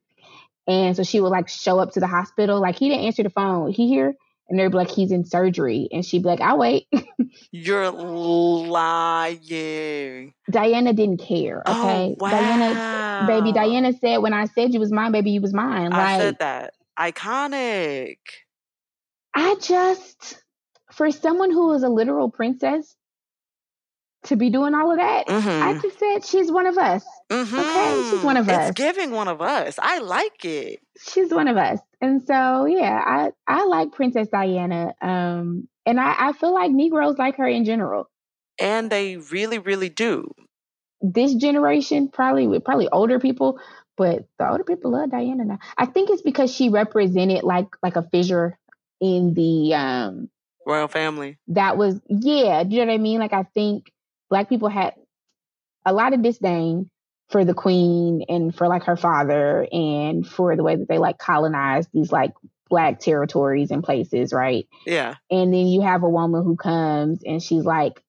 [0.67, 2.61] And so she would like show up to the hospital.
[2.61, 3.71] Like he didn't answer the phone.
[3.73, 4.15] He here?
[4.51, 5.89] And they'd be like he's in surgery.
[5.93, 6.87] And she'd be like i'll wait.
[7.51, 8.75] You're lying.
[10.51, 12.17] Diana didn't care oh, okay?
[12.21, 12.31] Oh, wow.
[12.31, 15.93] diana baby diana said when i said you was mine baby you was mine.
[15.93, 16.75] I said that.
[16.99, 18.19] Iconic
[19.35, 20.43] I just,
[20.93, 22.97] for someone who is a literal princess,
[24.25, 25.63] to be doing all of that, mm-hmm.
[25.63, 27.05] I just said she's one of us.
[27.31, 27.59] Mm-hmm.
[27.59, 28.69] Okay, she's one of it's us.
[28.71, 29.79] It's giving one of us.
[29.81, 30.81] I like it.
[31.01, 34.93] She's one of us, and so yeah, I I like Princess Diana.
[35.01, 38.11] Um, and I I feel like Negroes like her in general,
[38.61, 40.31] and they really really do.
[41.01, 43.61] This generation, probably with probably older people,
[43.97, 45.59] but the older people love Diana now.
[45.77, 48.58] I think it's because she represented like like a fissure
[49.01, 50.29] in the um
[50.67, 51.39] royal family.
[51.49, 53.21] That was yeah, do you know what I mean?
[53.21, 53.91] Like I think
[54.29, 54.95] black people had
[55.85, 56.91] a lot of disdain
[57.31, 61.19] for the queen and for like her father and for the way that they like
[61.19, 62.33] colonized these like
[62.71, 64.67] black territories and places, right?
[64.87, 65.15] Yeah.
[65.31, 68.03] And then you have a woman who comes and she's like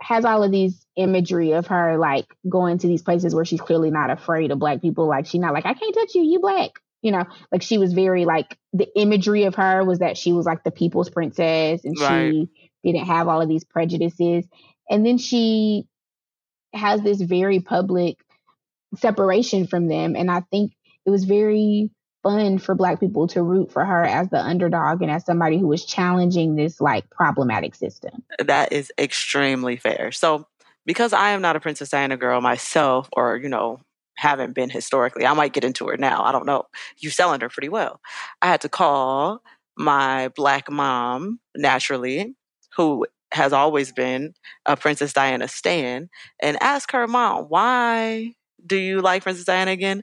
[0.00, 3.90] has all of these imagery of her like going to these places where she's clearly
[3.90, 5.06] not afraid of black people.
[5.06, 7.92] Like she's not like, I can't touch you, you black you know, like she was
[7.92, 11.96] very like the imagery of her was that she was like the people's princess and
[11.98, 12.30] right.
[12.30, 12.48] she
[12.84, 14.46] didn't have all of these prejudices.
[14.88, 15.84] And then she
[16.72, 18.16] has this very public
[18.96, 20.14] separation from them.
[20.16, 20.72] And I think
[21.04, 21.90] it was very
[22.22, 25.66] fun for black people to root for her as the underdog and as somebody who
[25.66, 28.22] was challenging this like problematic system.
[28.38, 30.12] That is extremely fair.
[30.12, 30.46] So
[30.86, 33.80] because I am not a Princess Diana girl myself, or you know,
[34.16, 36.22] haven't been historically, I might get into her now.
[36.22, 36.64] I don't know.
[36.98, 38.00] You selling her pretty well.
[38.40, 39.42] I had to call
[39.76, 42.34] my black mom naturally,
[42.76, 44.34] who has always been
[44.66, 50.02] a Princess Diana stan, and ask her mom, why do you like Princess Diana again?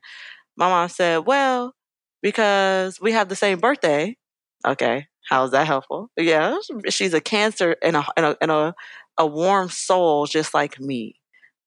[0.58, 1.74] My mom said, well,
[2.22, 4.18] because we have the same birthday.
[4.66, 5.06] Okay.
[5.30, 6.10] How is that helpful?
[6.18, 6.58] Yeah.
[6.90, 8.74] She's a cancer and a, and a, and a,
[9.18, 11.19] a warm soul just like me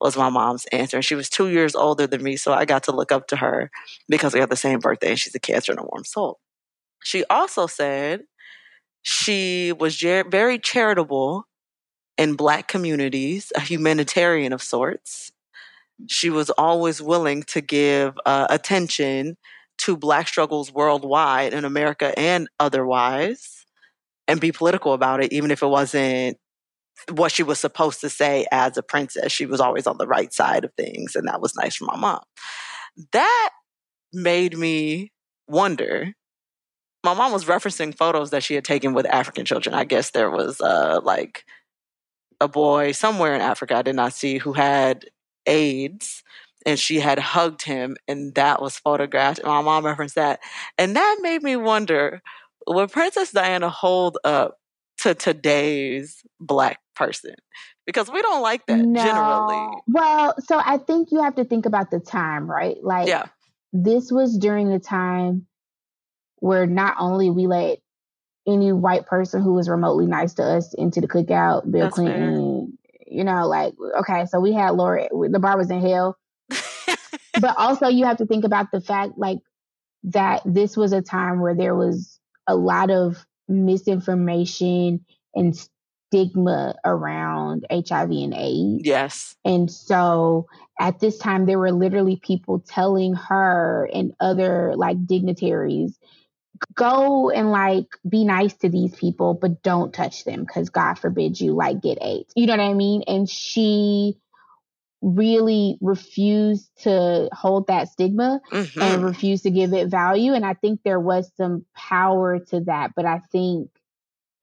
[0.02, 0.98] was my mom's answer.
[0.98, 2.36] And she was two years older than me.
[2.36, 3.70] So I got to look up to her
[4.08, 6.40] because we have the same birthday and she's a cancer and a warm soul.
[7.04, 8.22] She also said
[9.02, 11.46] she was ger- very charitable
[12.18, 15.32] in black communities, a humanitarian of sorts.
[16.08, 19.36] She was always willing to give uh, attention
[19.78, 23.66] to black struggles worldwide in America and otherwise
[24.28, 26.38] and be political about it, even if it wasn't
[27.10, 29.32] what she was supposed to say as a princess.
[29.32, 31.96] She was always on the right side of things, and that was nice for my
[31.96, 32.20] mom.
[33.12, 33.50] That
[34.12, 35.12] made me
[35.48, 36.12] wonder.
[37.04, 39.74] My mom was referencing photos that she had taken with African children.
[39.74, 41.44] I guess there was uh, like
[42.40, 45.06] a boy somewhere in Africa I did not see who had
[45.46, 46.22] AIDS
[46.66, 49.40] and she had hugged him and that was photographed.
[49.44, 50.40] My mom referenced that.
[50.78, 52.22] And that made me wonder
[52.66, 54.58] would Princess Diana hold up
[55.02, 57.34] to today's black person?
[57.86, 59.02] Because we don't like that no.
[59.02, 59.82] generally.
[59.88, 62.76] Well, so I think you have to think about the time, right?
[62.82, 63.26] Like, yeah.
[63.72, 65.46] this was during the time
[66.36, 67.78] where not only we let
[68.46, 72.76] any white person who was remotely nice to us into the cookout, Bill That's Clinton,
[72.86, 73.16] fair.
[73.16, 76.16] you know, like, okay, so we had Laura, the bar was in hell
[77.40, 79.38] but also you have to think about the fact like
[80.04, 85.57] that this was a time where there was a lot of misinformation and
[86.12, 88.83] stigma around HIV and AIDS.
[88.85, 89.37] Yes.
[89.44, 90.46] And so
[90.78, 95.98] at this time there were literally people telling her and other like dignitaries
[96.74, 101.40] go and like be nice to these people but don't touch them cuz god forbid
[101.40, 102.33] you like get AIDS.
[102.37, 103.02] You know what I mean?
[103.09, 104.16] And she
[105.02, 108.80] really refused to hold that stigma mm-hmm.
[108.80, 112.92] and refused to give it value and i think there was some power to that
[112.94, 113.68] but i think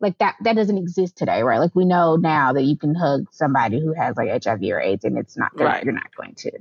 [0.01, 3.25] like that that doesn't exist today right like we know now that you can hug
[3.31, 5.85] somebody who has like hiv or aids and it's not right.
[5.85, 6.51] you're not going to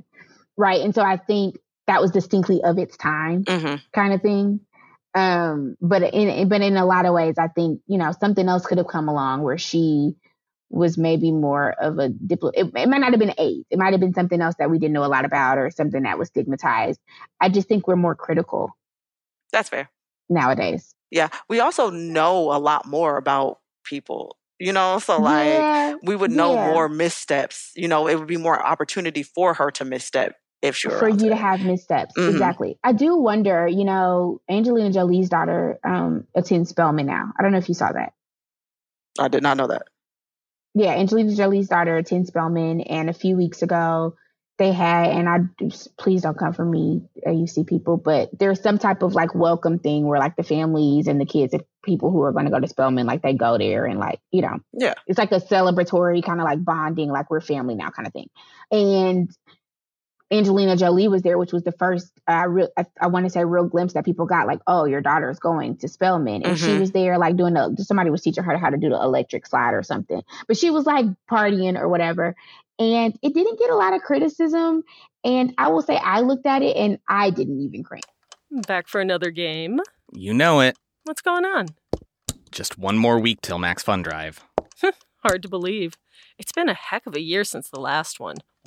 [0.57, 1.59] right and so i think
[1.89, 3.75] that was distinctly of its time mm-hmm.
[3.93, 4.61] kind of thing
[5.15, 8.65] um but in but in a lot of ways i think you know something else
[8.65, 10.15] could have come along where she
[10.71, 12.51] was maybe more of a diplo.
[12.55, 13.67] It, it, might not have been AIDS.
[13.71, 16.03] It might have been something else that we didn't know a lot about, or something
[16.03, 17.01] that was stigmatized.
[17.41, 18.77] I just think we're more critical.
[19.53, 19.91] That's fair.
[20.29, 20.95] Nowadays.
[21.11, 24.37] Yeah, we also know a lot more about people.
[24.61, 26.73] You know, so like yeah, we would know yeah.
[26.73, 27.71] more missteps.
[27.77, 31.29] You know, it would be more opportunity for her to misstep if she for you
[31.29, 32.15] to have missteps.
[32.17, 32.31] Mm-hmm.
[32.31, 32.79] Exactly.
[32.83, 33.69] I do wonder.
[33.69, 37.33] You know, Angelina Jolie's daughter um, attends Spelman now.
[37.39, 38.13] I don't know if you saw that.
[39.19, 39.83] I did not know that
[40.75, 44.15] yeah, Angelina Jolie's daughter, Tin Spelman, and a few weeks ago
[44.59, 45.39] they had, and I
[45.97, 49.79] please don't come for me, uh, AUC people, but there's some type of like welcome
[49.79, 52.59] thing where like the families and the kids and people who are going to go
[52.59, 56.25] to Spelman, like they go there and like you know, yeah, it's like a celebratory
[56.25, 58.29] kind of like bonding, like we're family now kind of thing,
[58.73, 59.31] and
[60.31, 63.45] Angelina Jolie was there, which was the first uh, re- I, I want to say
[63.45, 66.67] real glimpse that people got like, oh, your daughter's going to Spelman, and mm-hmm.
[66.67, 69.47] she was there like doing the somebody was teaching her how to do the electric
[69.47, 72.37] slide or something, but she was like partying or whatever,
[72.79, 74.85] and it didn't get a lot of criticism.
[75.25, 78.05] And I will say I looked at it and I didn't even cringe.
[78.51, 79.81] Back for another game.
[80.13, 80.77] You know it.
[81.05, 81.69] What's going on?
[82.51, 84.45] Just one more week till Max Fun Drive.
[85.23, 85.97] Hard to believe.
[86.39, 88.37] It's been a heck of a year since the last one.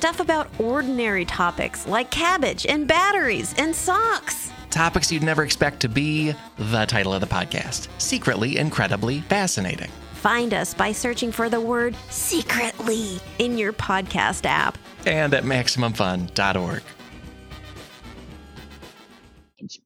[0.00, 4.50] Stuff about ordinary topics like cabbage and batteries and socks.
[4.70, 9.90] Topics you'd never expect to be the title of the podcast Secretly Incredibly Fascinating.
[10.14, 14.78] Find us by searching for the word secretly in your podcast app.
[15.04, 16.82] And at MaximumFun.org.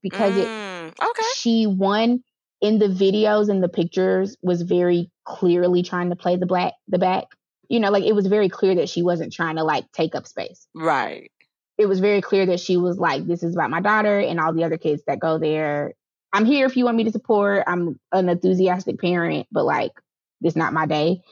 [0.01, 1.27] because it Mm, okay.
[1.35, 2.23] she won
[2.61, 6.99] in the videos and the pictures was very clearly trying to play the black the
[6.99, 7.25] back.
[7.69, 10.27] You know, like it was very clear that she wasn't trying to like take up
[10.27, 10.67] space.
[10.75, 11.31] Right.
[11.77, 14.53] It was very clear that she was like, this is about my daughter and all
[14.53, 15.95] the other kids that go there.
[16.33, 17.65] I'm here if you want me to support.
[17.67, 19.93] I'm an enthusiastic parent, but like
[20.41, 21.23] this not my day.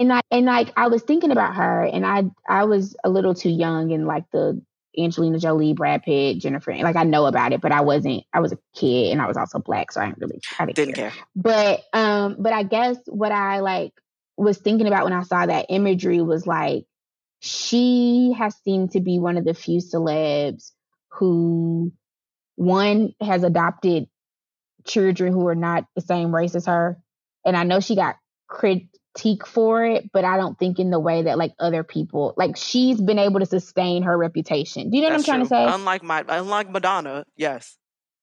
[0.00, 3.34] And I and like I was thinking about her and I I was a little
[3.34, 4.60] too young in like the
[4.98, 6.72] Angelina Jolie, Brad Pitt, Jennifer.
[6.76, 8.24] Like I know about it, but I wasn't.
[8.32, 10.40] I was a kid and I was also black, so I didn't really.
[10.58, 11.10] I didn't, Didn't care.
[11.10, 11.24] care.
[11.36, 13.92] But um, but I guess what I like
[14.36, 16.84] was thinking about when I saw that imagery was like
[17.40, 20.72] she has seemed to be one of the few celebs
[21.08, 21.92] who
[22.56, 24.08] one has adopted
[24.86, 26.98] children who are not the same race as her,
[27.44, 28.16] and I know she got
[28.48, 32.56] critique for it, but I don't think in the way that like other people like
[32.56, 34.90] she's been able to sustain her reputation.
[34.90, 35.48] Do you know That's what I'm true.
[35.48, 35.74] trying to say?
[35.74, 37.76] Unlike my, unlike Madonna, yes.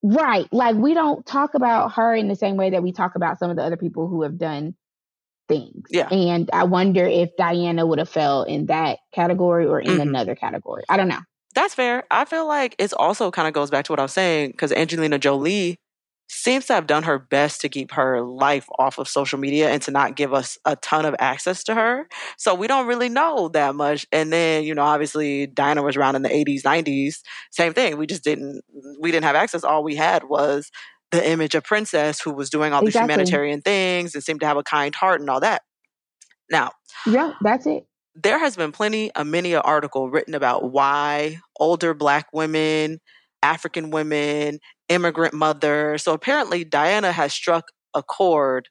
[0.04, 0.48] Right.
[0.52, 3.52] Like we don't talk about her in the same way that we talk about some
[3.52, 4.76] of the other people who have done
[5.52, 5.88] things.
[5.90, 6.08] Yeah.
[6.10, 10.02] And I wonder if Diana would have fell in that category or in Mhm.
[10.02, 10.84] another category.
[10.90, 11.20] I don't know.
[11.54, 12.04] That's fair.
[12.10, 14.72] I feel like it's also kind of goes back to what I was saying because
[14.72, 15.78] Angelina Jolie
[16.30, 19.82] seems to have done her best to keep her life off of social media and
[19.82, 22.08] to not give us a ton of access to her.
[22.38, 24.08] So we don't really know that much.
[24.14, 27.22] And then, you know, obviously Diana was around in the 80s, 90s.
[27.52, 27.98] Same thing.
[27.98, 28.62] We just didn't
[29.02, 29.66] we didn't have access.
[29.66, 30.72] All we had was
[31.12, 33.14] the image of Princess who was doing all these Exactly.
[33.14, 35.62] humanitarian things and seemed to have a kind heart and all that.
[36.50, 36.72] Now,
[37.06, 37.86] Yeah, that's it.
[38.16, 43.00] there has been plenty a many an article written about why older black women
[43.44, 48.68] african women immigrant mothers so apparently diana has struck a chord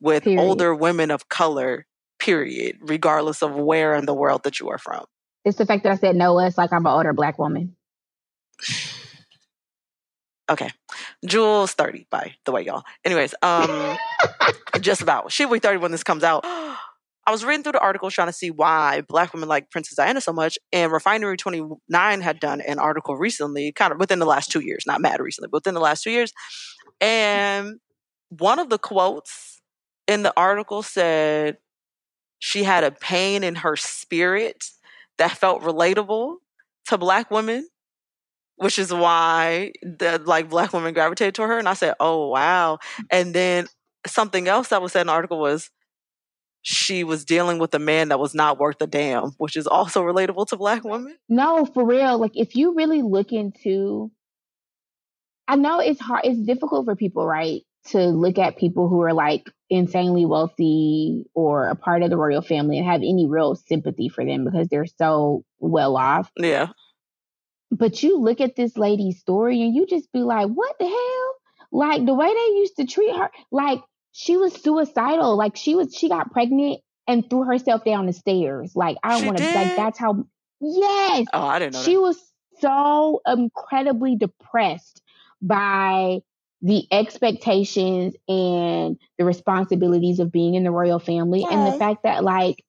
[0.00, 0.40] with Period.
[0.40, 1.86] older women of color
[2.18, 5.04] period regardless of where in the world that you are from
[5.44, 7.74] It's the fact that I said no, it's like I'm an older black woman.
[10.50, 10.70] Okay.
[11.26, 12.82] Jules 30 by the way y'all.
[13.04, 13.96] Anyways um
[14.80, 15.32] just about.
[15.32, 16.44] She'll be 30 when this comes out.
[17.24, 20.20] I was reading through the article trying to see why black women like Princess Diana
[20.20, 24.50] so much, and Refinery 29 had done an article recently, kind of within the last
[24.50, 26.32] two years, not mad recently, but within the last two years.
[27.00, 27.78] And
[28.28, 29.60] one of the quotes
[30.08, 31.58] in the article said
[32.40, 34.64] she had a pain in her spirit
[35.18, 36.36] that felt relatable
[36.88, 37.68] to black women,
[38.56, 41.58] which is why the like black women gravitated to her.
[41.58, 42.78] And I said, Oh wow.
[43.00, 43.04] Mm.
[43.10, 43.66] And then
[44.06, 45.70] something else that was said in the article was
[46.62, 50.02] she was dealing with a man that was not worth a damn, which is also
[50.02, 51.16] relatable to black women.
[51.28, 52.18] No, for real.
[52.18, 54.10] Like if you really look into
[55.48, 57.62] I know it's hard it's difficult for people, right?
[57.88, 62.42] To look at people who are like insanely wealthy or a part of the royal
[62.42, 66.30] family and have any real sympathy for them because they're so well off.
[66.36, 66.68] Yeah.
[67.72, 71.34] But you look at this lady's story and you just be like, what the hell?
[71.72, 73.80] Like the way they used to treat her, like
[74.12, 75.36] she was suicidal.
[75.36, 78.76] Like she was, she got pregnant and threw herself down the stairs.
[78.76, 80.24] Like I don't want to, like that's how,
[80.60, 81.26] yes.
[81.32, 82.00] Oh, I didn't know She that.
[82.02, 82.18] was
[82.60, 85.02] so incredibly depressed
[85.40, 86.20] by
[86.60, 92.22] the expectations and the responsibilities of being in the royal family and the fact that
[92.22, 92.62] like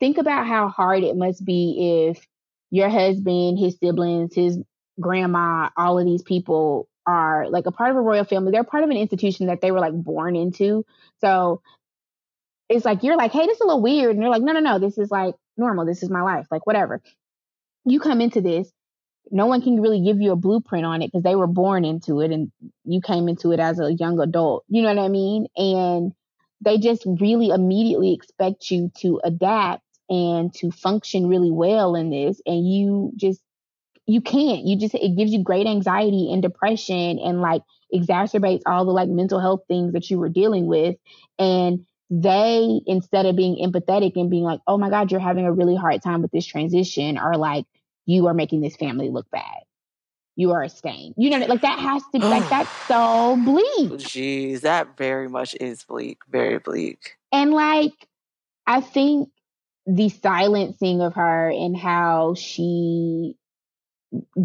[0.00, 2.26] think about how hard it must be if
[2.70, 4.58] your husband, his siblings, his
[5.00, 8.52] grandma, all of these people are like a part of a royal family.
[8.52, 10.84] They're part of an institution that they were like born into.
[11.20, 11.62] So
[12.68, 14.10] it's like you're like, hey, this is a little weird.
[14.10, 15.86] And you're like, no, no, no, this is like normal.
[15.86, 16.46] This is my life.
[16.50, 17.00] Like whatever.
[17.86, 18.70] You come into this,
[19.30, 22.20] no one can really give you a blueprint on it because they were born into
[22.20, 22.52] it and
[22.84, 24.64] you came into it as a young adult.
[24.68, 25.46] You know what I mean?
[25.56, 26.12] And
[26.60, 32.40] they just really immediately expect you to adapt and to function really well in this.
[32.46, 33.40] And you just,
[34.06, 34.64] you can't.
[34.64, 37.62] You just, it gives you great anxiety and depression and like
[37.94, 40.96] exacerbates all the like mental health things that you were dealing with.
[41.38, 45.52] And they, instead of being empathetic and being like, oh my God, you're having a
[45.52, 47.66] really hard time with this transition, are like,
[48.06, 49.60] you are making this family look bad.
[50.38, 51.12] you are a stain.
[51.16, 52.48] You know, like that has to be like ah.
[52.48, 53.98] that's so bleak.
[53.98, 56.18] Jeez, that very much is bleak.
[56.30, 57.16] Very bleak.
[57.32, 58.06] And like,
[58.64, 59.30] I think
[59.88, 63.36] the silencing of her and how she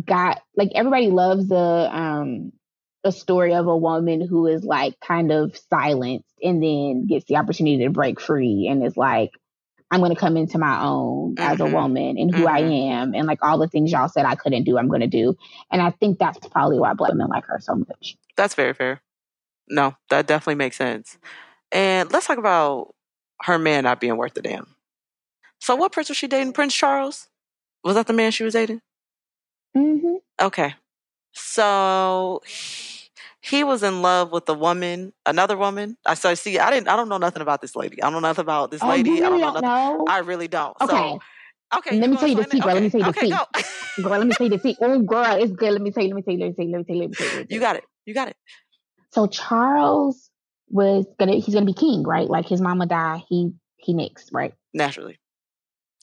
[0.06, 2.54] got like everybody loves the um
[3.04, 7.36] a story of a woman who is like kind of silenced and then gets the
[7.36, 9.32] opportunity to break free and is like
[9.92, 11.44] I'm going to come into my own mm-hmm.
[11.44, 11.74] as a mm-hmm.
[11.74, 12.56] woman and who mm-hmm.
[12.56, 15.08] I am and like all the things y'all said I couldn't do I'm going to
[15.08, 15.36] do
[15.70, 18.16] and I think that's probably why black women like her so much.
[18.38, 19.02] That's very fair.
[19.68, 21.18] No, that definitely makes sense.
[21.72, 22.96] And let's talk about
[23.42, 24.73] her man not being worth a damn.
[25.64, 26.52] So what prince was she dating?
[26.52, 27.30] Prince Charles?
[27.86, 28.82] Was that the man she was dating?
[29.78, 30.16] Mm-hmm.
[30.42, 30.76] Okay.
[31.32, 32.42] So
[33.40, 35.96] he was in love with a woman, another woman.
[36.06, 36.60] I so see.
[36.60, 36.90] I didn't.
[36.90, 38.04] I don't know nothing about this lady.
[38.04, 39.12] I don't know nothing about this oh, lady.
[39.12, 39.70] Really I don't know nothing.
[39.70, 40.06] Know?
[40.06, 40.76] I really don't.
[40.82, 40.98] Okay.
[40.98, 41.20] So,
[41.78, 41.98] okay.
[41.98, 42.66] Let me tell you the secret.
[42.66, 42.74] Okay.
[42.74, 44.04] Let me tell you the okay, secret.
[44.04, 44.10] Go.
[44.10, 44.86] girl, let me tell you the secret.
[44.86, 45.72] Oh, girl, it's good.
[45.72, 46.10] Let me tell you.
[46.10, 46.40] Let me tell you.
[46.42, 46.72] Let me tell you.
[46.74, 47.02] Let me tell you.
[47.04, 47.46] Let me tell you.
[47.50, 47.86] You got it.
[48.06, 48.36] You got it.
[49.12, 50.30] So Charles
[50.68, 51.36] was gonna.
[51.36, 52.30] He's gonna be king, right?
[52.30, 53.22] Like his mama died.
[53.30, 54.54] He he next, right?
[54.74, 55.20] Naturally.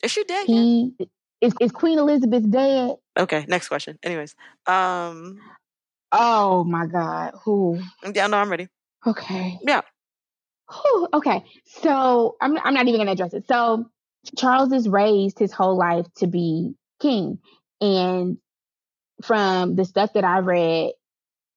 [0.03, 0.47] Is she dead?
[0.47, 0.95] He
[1.41, 1.55] is.
[1.61, 2.97] Is Queen Elizabeth dead?
[3.19, 3.45] Okay.
[3.49, 3.99] Next question.
[4.03, 4.35] Anyways.
[4.67, 5.41] Um.
[6.13, 7.35] Oh my God.
[7.45, 7.81] Who?
[8.15, 8.69] Yeah, no, I'm ready.
[9.07, 9.59] Okay.
[9.63, 9.83] Yeah.
[10.71, 11.45] Whew, okay.
[11.67, 13.47] So I'm I'm not even gonna address it.
[13.49, 13.87] So
[14.37, 17.39] Charles is raised his whole life to be king.
[17.81, 18.39] And
[19.23, 20.93] from the stuff that I read,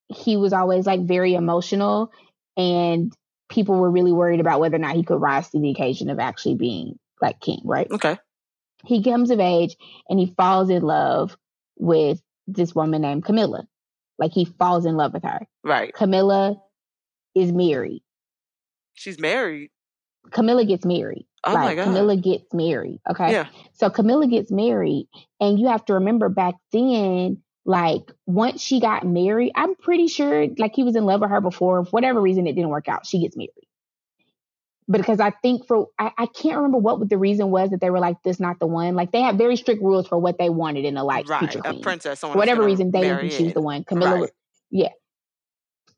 [0.07, 2.11] he was always like very emotional
[2.57, 3.13] and
[3.49, 6.19] people were really worried about whether or not he could rise to the occasion of
[6.19, 7.87] actually being like king, right?
[7.91, 8.17] Okay.
[8.85, 9.77] He comes of age
[10.09, 11.37] and he falls in love
[11.77, 13.67] with this woman named Camilla.
[14.19, 15.47] Like he falls in love with her.
[15.63, 15.93] Right.
[15.93, 16.57] Camilla
[17.35, 18.03] is married.
[18.93, 19.71] She's married.
[20.31, 21.25] Camilla gets married.
[21.45, 21.83] Oh like, my god.
[21.85, 22.99] Camilla gets married.
[23.09, 23.31] Okay.
[23.31, 23.47] Yeah.
[23.73, 25.07] So Camilla gets married,
[25.39, 30.47] and you have to remember back then, like once she got married, I'm pretty sure
[30.57, 31.83] like he was in love with her before.
[31.83, 33.05] For whatever reason, it didn't work out.
[33.05, 33.49] She gets married.
[34.89, 37.99] Because I think for I, I can't remember what the reason was that they were
[37.99, 38.95] like this not the one.
[38.95, 41.39] Like they have very strict rules for what they wanted in a like right.
[41.39, 42.19] future a princess.
[42.19, 43.83] For whatever reason, they didn't choose the one.
[43.83, 44.21] Camilla Right.
[44.21, 44.31] was
[44.69, 44.89] yeah.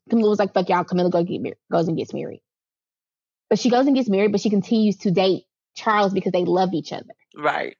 [0.08, 2.40] Camilla was like, fuck y'all, Camilla go get married, goes and gets married.
[3.50, 6.72] But she goes and gets married, but she continues to date Charles because they love
[6.72, 7.14] each other.
[7.36, 7.76] Right.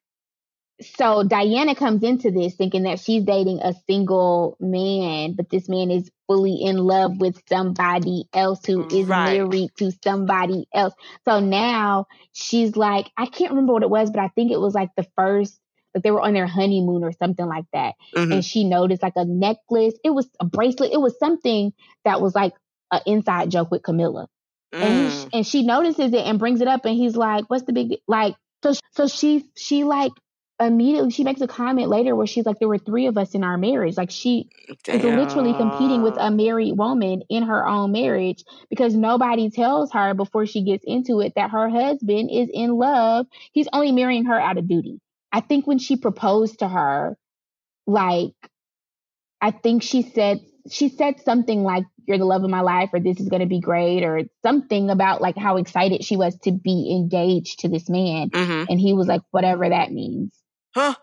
[0.81, 5.91] So Diana comes into this thinking that she's dating a single man, but this man
[5.91, 9.39] is fully in love with somebody else who is Right.
[9.41, 10.93] married to somebody else.
[11.25, 14.75] So now she's like, I can't remember what it was, but I think it was
[14.75, 15.59] like the first,
[15.95, 17.95] like they were on their honeymoon or something like that.
[18.15, 18.33] Mhm.
[18.33, 19.95] And she noticed like a necklace.
[20.05, 20.93] It was a bracelet.
[20.93, 21.73] It was something
[22.05, 22.53] that was like
[22.91, 24.29] an inside joke with Camilla.
[24.83, 25.29] And, he, Mm.
[25.33, 28.37] and she notices it and brings it up and he's like, what's the big, like,
[28.63, 30.13] so, so she, she like,
[30.61, 33.45] immediately she makes a comment later where she's like there were three of us in
[33.45, 33.97] our marriage.
[33.97, 34.49] Like she
[34.89, 40.15] is literally competing with a married woman in her own marriage because nobody tells her
[40.15, 43.27] before she gets into it that her husband is in love.
[43.53, 45.01] He's only marrying her out of duty.
[45.33, 47.17] I think when she proposed to her
[47.87, 48.33] like
[49.41, 52.99] i think she said she said something like you're the love of my life or
[53.01, 56.51] this is going to be great or something about like how excited she was to
[56.53, 58.31] be engaged to this man.
[58.31, 58.67] Mhm.
[58.69, 60.33] and he was like whatever that means
[60.77, 60.95] Huh.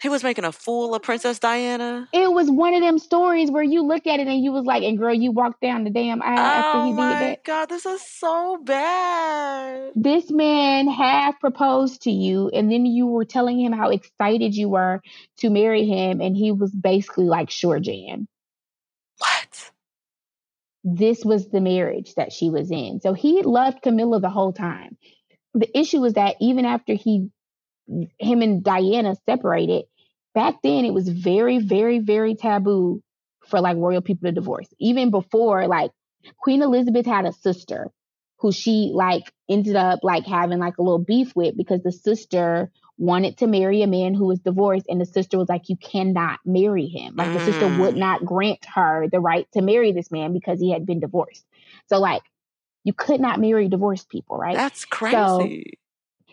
[0.00, 2.08] He was making a fool of Princess Diana.
[2.12, 4.84] it was one of them stories where you look at it and you was like,
[4.84, 7.02] and girl, you walked down the damn aisle after Oh he did it.
[7.02, 7.44] Oh my that.
[7.44, 9.90] god, this is so bad.
[9.96, 14.68] This man half proposed to you, and then you were telling him how excited you
[14.68, 15.02] were
[15.38, 18.28] to marry him, and he was basically like, sure, Jan.
[19.18, 19.72] What?
[20.84, 23.00] This was the marriage that she was in.
[23.00, 24.96] So he loved Camilla the whole time.
[25.54, 27.30] The issue was that even after he,
[28.18, 29.84] him and Diana separated,
[30.34, 33.02] back then it was very, very, very taboo
[33.46, 34.68] for like royal people to divorce.
[34.78, 35.90] Even before, like
[36.38, 37.90] Queen Elizabeth had a sister
[38.38, 42.70] who she like ended up like having like a little beef with because the sister
[42.96, 46.38] wanted to marry a man who was divorced and the sister was like you cannot
[46.44, 47.98] marry him like the sister would Mm.
[47.98, 51.44] not grant her the right to marry this man because he had been divorced
[51.86, 52.22] so like
[52.84, 55.78] you could not marry divorced people right That's crazy.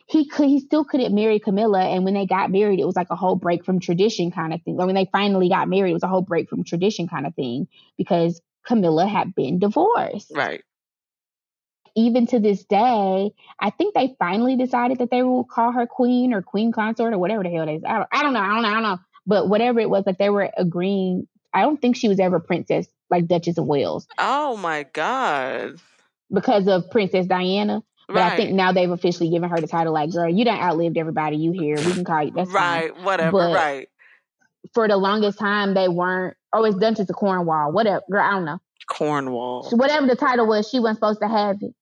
[0.07, 3.09] He could he still couldn't marry Camilla and when they got married it was like
[3.09, 4.79] a whole break from tradition kind of thing.
[4.79, 7.33] Or when they finally got married it was a whole break from tradition kind of
[7.35, 10.31] thing because Camilla had been divorced.
[10.35, 10.63] right.
[11.97, 16.33] Even to this day, I think they finally decided that they will call her queen
[16.33, 17.83] or queen consort or whatever the hell it is.
[17.85, 18.99] I don't, I don't know, I don't know, I don't know.
[19.25, 22.87] But whatever it was that they were agreeing, I don't think she was ever princess
[23.09, 25.79] like Duchess of Wales Oh my god.
[26.31, 27.81] because of Princess Diana.
[28.07, 28.33] But Right.
[28.33, 31.37] I think now they've officially given her the title like, girl, you done outlived everybody
[31.37, 31.75] you here.
[31.75, 32.31] We can call you.
[32.31, 32.81] That's fine.
[32.91, 33.03] right.
[33.03, 33.31] Whatever.
[33.31, 33.89] But right.
[34.73, 36.35] for the longest time they weren't.
[36.53, 37.71] Oh, it's Duchess of Cornwall.
[37.71, 38.23] Whatever, girl.
[38.23, 38.59] I don't know.
[38.87, 39.69] Cornwall.
[39.71, 41.73] Whatever the title was, she wasn't supposed to have it.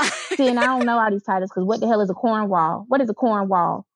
[0.36, 2.84] See, and I don't know all these titles because what the hell is a Cornwall?
[2.88, 3.86] What is a Cornwall?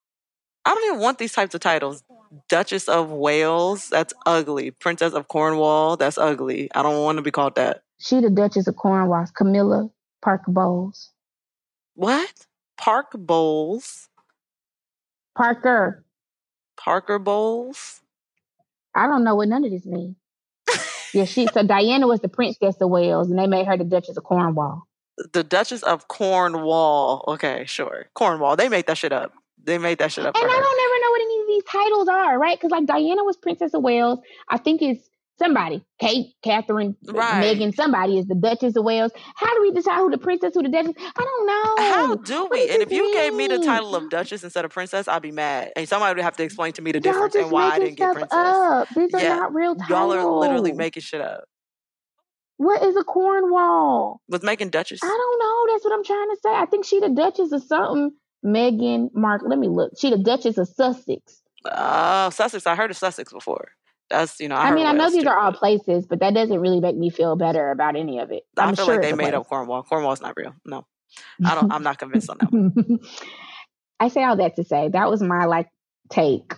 [0.65, 2.03] I don't even want these types of titles.
[2.49, 4.71] Duchess of Wales, that's ugly.
[4.71, 6.69] Princess of Cornwall, that's ugly.
[6.75, 7.83] I don't want to be called that.
[7.99, 9.25] She the Duchess of Cornwall.
[9.35, 9.89] Camilla
[10.21, 11.11] Parker Bowles.
[11.97, 12.45] What?
[12.77, 14.07] Park Bowles?
[15.35, 16.05] Parker.
[16.79, 18.01] Parker Bowles?
[18.93, 20.15] I don't know what none of this means.
[21.15, 24.15] yeah, she so Diana was the Princess of Wales, and they made her the Duchess
[24.15, 24.87] of Cornwall.
[25.33, 27.23] The Duchess of Cornwall.
[27.29, 28.05] Okay, sure.
[28.13, 28.55] Cornwall.
[28.55, 29.33] They made that shit up.
[29.63, 30.35] They made that shit up.
[30.35, 32.59] And I don't ever know what any of these titles are, right?
[32.59, 34.19] Because like Diana was Princess of Wales.
[34.49, 35.09] I think it's
[35.39, 35.83] somebody.
[35.99, 37.39] Kate, Catherine, Right.
[37.39, 39.11] Megan, somebody is the Duchess of Wales.
[39.35, 40.93] How do we decide who the princess, who the Duchess?
[40.97, 41.75] I don't know.
[41.93, 42.69] How do we?
[42.69, 45.31] And if this you gave me the title of Duchess instead of Princess, I'd be
[45.31, 45.71] mad.
[45.75, 48.13] And somebody would have to explain to me the difference and why I didn't get
[48.13, 48.33] Princess.
[48.33, 48.87] up.
[48.95, 49.89] These are Yeah, not real titles.
[49.89, 51.43] Y'all are literally making shit up.
[52.57, 54.21] What is a Cornwall?
[54.29, 54.99] Was making Duchess.
[55.03, 55.73] I don't know.
[55.73, 56.49] That's what I'm trying to say.
[56.55, 58.11] I think she the Duchess of something.
[58.43, 59.41] Megan, Mark.
[59.45, 59.91] Let me look.
[59.99, 61.41] She the Duchess of Sussex.
[61.65, 62.65] Oh, Sussex.
[62.65, 63.69] I heard of Sussex before.
[64.09, 64.55] That's you know.
[64.55, 67.09] I, I, mean, I know these are all places, but that doesn't really make me
[67.09, 68.43] feel better about any of it.
[68.57, 69.33] I I'm feel sure like they made place.
[69.35, 69.83] up Cornwall.
[69.83, 70.53] Cornwall's not real.
[70.65, 70.85] No,
[71.43, 71.71] I don't.
[71.71, 72.99] I'm not convinced on that one.
[73.99, 75.69] I say all that to say that was my like
[76.09, 76.53] take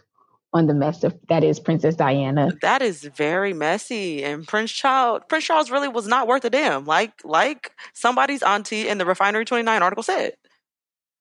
[0.51, 2.51] on the mess of that is Princess Diana.
[2.61, 4.23] That is very messy.
[4.23, 6.85] And Prince Charles, Prince Charles really was not worth a damn.
[6.85, 10.33] Like like somebody's auntie in the Refinery 29 article said.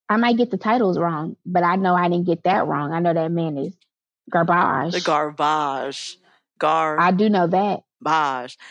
[0.09, 2.93] I might get the titles wrong, but I know I didn't get that wrong.
[2.93, 3.75] I know that man is
[4.31, 4.93] garbage.
[4.93, 6.19] The garbage,
[6.59, 6.99] Gar.
[7.01, 7.81] I do know that.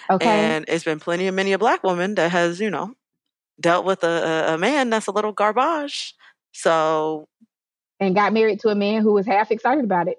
[0.09, 0.25] Okay.
[0.25, 2.93] And it's been plenty of many a black woman that has, you know,
[3.59, 6.13] dealt with a, a, man that's a little garbage.
[6.53, 7.27] So,
[7.99, 10.17] and got married to a man who was half excited about it.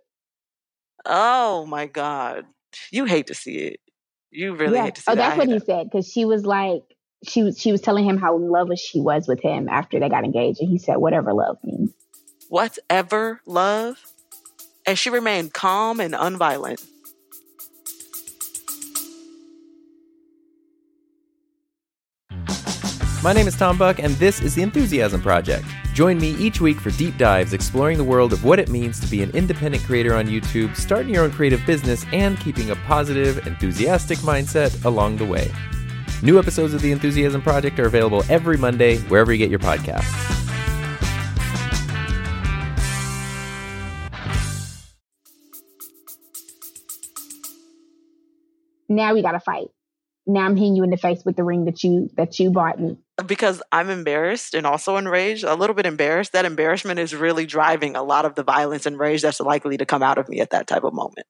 [1.06, 2.44] oh my God.
[2.90, 3.80] You hate to see it.
[4.30, 4.84] You really yeah.
[4.84, 5.36] hate to see oh, that.
[5.36, 5.66] That's what he that.
[5.66, 6.82] said because she was like,
[7.26, 10.08] she was she was telling him how in love she was with him after they
[10.08, 11.92] got engaged, and he said, "Whatever love means."
[12.48, 13.98] Whatever love.
[14.88, 16.82] And she remained calm and unviolent.
[23.22, 25.66] My name is Tom Buck, and this is The Enthusiasm Project.
[25.92, 29.06] Join me each week for deep dives exploring the world of what it means to
[29.08, 33.46] be an independent creator on YouTube, starting your own creative business, and keeping a positive,
[33.46, 35.52] enthusiastic mindset along the way.
[36.22, 40.37] New episodes of The Enthusiasm Project are available every Monday, wherever you get your podcasts.
[48.98, 49.68] Now we got to fight.
[50.26, 52.80] Now I'm hitting you in the face with the ring that you that you bought
[52.80, 52.98] me.
[53.24, 56.32] because I'm embarrassed and also enraged, a little bit embarrassed.
[56.32, 59.86] That embarrassment is really driving a lot of the violence and rage that's likely to
[59.86, 61.26] come out of me at that type of moment.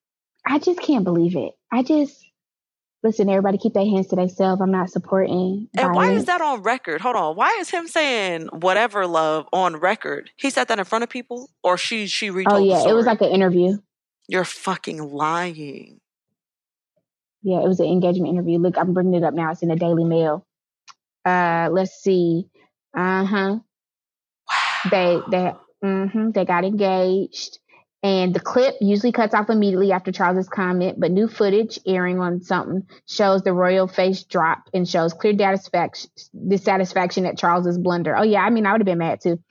[0.47, 1.53] I just can't believe it.
[1.71, 2.25] I just
[3.05, 3.29] listen.
[3.29, 4.62] Everybody, keep their hands to themselves.
[4.62, 5.69] I'm not supporting.
[5.77, 7.03] And why is that on record?
[7.03, 7.37] Hold on.
[7.37, 10.31] Why is him saying whatever love on record?
[10.37, 12.95] He said that in front of people, or she she oh, retold Oh yeah, it
[12.95, 13.77] was like an interview.
[14.27, 16.01] You're fucking lying.
[17.49, 18.59] Yeah, it was an engagement interview.
[18.59, 19.51] Look, I'm bringing it up now.
[19.51, 20.46] It's in the Daily Mail.
[21.24, 22.46] Uh, let's see.
[22.94, 23.59] Uh huh.
[24.51, 24.90] Wow.
[24.90, 27.59] They they hmm they got engaged,
[28.03, 31.01] and the clip usually cuts off immediately after Charles's comment.
[31.01, 36.11] But new footage airing on something shows the royal face drop and shows clear dissatisfaction
[36.46, 38.14] dissatisfaction at Charles's blunder.
[38.14, 39.42] Oh yeah, I mean I would have been mad too.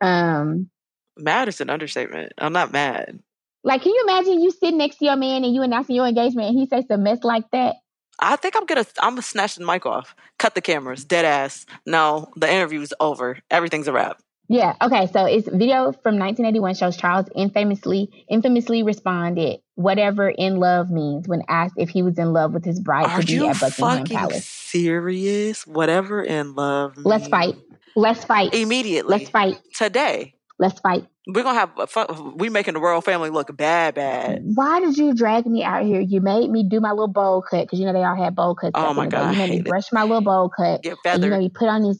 [0.00, 0.70] Um,
[1.16, 2.32] Mad is an understatement.
[2.38, 3.18] I'm not mad.
[3.64, 6.48] Like can you imagine you sitting next to your man and you announcing your engagement
[6.48, 7.76] and he says a mess like that?
[8.18, 11.64] I think I'm gonna I'm gonna snatch the mic off, cut the cameras, dead ass.
[11.86, 13.38] No, the interview's over.
[13.50, 14.20] Everything's a wrap.
[14.48, 14.74] Yeah.
[14.82, 15.06] Okay.
[15.06, 21.42] So it's video from 1981 shows Charles infamously infamously responded whatever in love means when
[21.48, 23.98] asked if he was in love with his bride Are to be you at Buckingham
[24.00, 24.44] fucking Palace.
[24.44, 25.66] serious?
[25.66, 26.96] Whatever in love.
[26.98, 27.54] Let's fight.
[27.96, 28.52] Let's fight.
[28.52, 29.18] immediately.
[29.18, 29.58] Let's fight.
[29.74, 30.34] today.
[30.60, 31.06] Let's fight.
[31.26, 34.42] We're gonna have a fu- we making the royal family look bad, bad.
[34.44, 36.00] Why did you drag me out here?
[36.00, 38.54] You made me do my little bowl cut because you know they all had bowl
[38.54, 38.72] cuts.
[38.74, 39.70] Oh my God, You made me hate it.
[39.70, 40.82] brush my little bowl cut.
[40.82, 41.42] Get And you know feathered.
[41.44, 41.98] you put on this.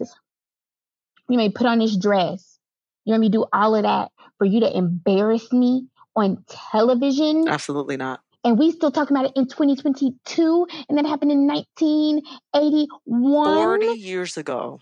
[1.30, 2.58] You made me put on this dress.
[3.06, 7.48] You made me do all of that for you to embarrass me on television.
[7.48, 8.20] Absolutely not.
[8.44, 14.36] and we still talking about it in 2022 and that happened in 1981 Forty years
[14.36, 14.80] ago.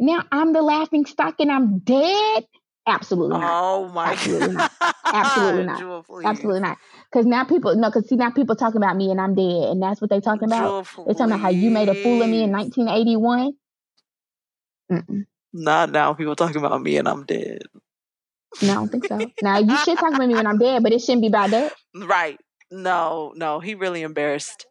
[0.00, 2.44] now i'm the laughing stock and i'm dead
[2.86, 4.70] absolutely not Oh my Absolutely god.
[4.80, 4.94] not.
[5.14, 5.78] Absolutely not.
[5.78, 6.78] Jewel, absolutely not
[7.10, 9.82] because now people no because see now people talking about me and i'm dead and
[9.82, 12.28] that's what they talking about Jewel, they're talking about how you made a fool of
[12.30, 13.52] me in 1981
[14.90, 15.26] Mm-mm.
[15.52, 16.14] Not now.
[16.14, 17.62] People talking about me and I'm dead.
[18.62, 20.92] no i don't think so now you should talk about me when i'm dead but
[20.92, 22.38] it shouldn't be about that Right.
[22.70, 24.66] no, no, he really embarrassed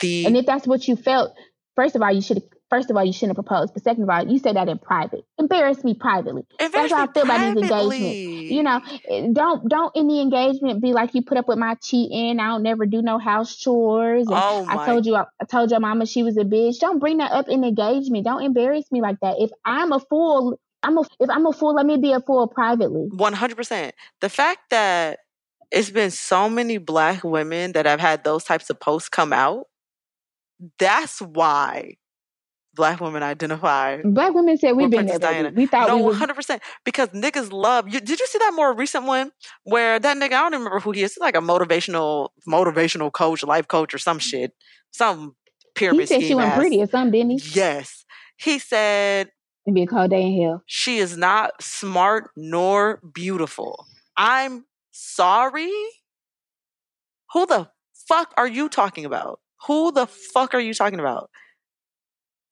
[0.00, 0.26] the.
[0.26, 1.32] And if that's what you felt,
[1.76, 2.42] first of all, you should
[2.74, 3.72] first of all you shouldn't have proposed.
[3.72, 5.24] But second of all, you said that in private.
[5.38, 6.42] Embarrass me privately.
[6.58, 8.20] embarrassed That's how I feel about these engagements.
[8.50, 11.76] You know, eh, don't don't in the engagement be like you put up with my
[11.76, 12.40] cheating.
[12.40, 14.26] I don't never do no house chores.
[14.26, 16.80] And Oh my I told you I, I told your mama she was a bitch.
[16.80, 18.24] Don't bring that up in engagement.
[18.24, 19.36] Don't embarrass me like that.
[19.38, 22.48] If I'm a fool, I'm a if I'm a fool, let me be a fool
[22.48, 23.08] privately.
[23.12, 23.94] One hundred percent.
[24.20, 25.20] The fact that
[25.70, 29.66] it's been so many black women that have had those types of posts come out.
[30.78, 31.96] That's why
[32.74, 34.00] black women identify.
[34.02, 35.32] Black women said we've been Princess there.
[35.32, 35.52] Diana.
[35.54, 36.62] We thought No, one hundred percent.
[36.84, 38.00] Because niggas love you.
[38.00, 39.32] Did you see that more recent one
[39.64, 40.32] where that nigga?
[40.32, 41.14] I don't remember who he is.
[41.14, 44.52] He's like a motivational, motivational coach, life coach, or some shit,
[44.90, 45.34] some
[45.74, 46.00] pyramid.
[46.02, 47.50] he said she wasn't pretty or something, didn't he?
[47.58, 48.04] Yes,
[48.36, 49.30] he said
[49.66, 50.62] It'd be a cold day in hell.
[50.66, 53.86] she is not smart nor beautiful.
[54.16, 55.70] I'm sorry.
[57.32, 57.68] Who the
[58.08, 59.40] fuck are you talking about?
[59.66, 61.30] Who the fuck are you talking about?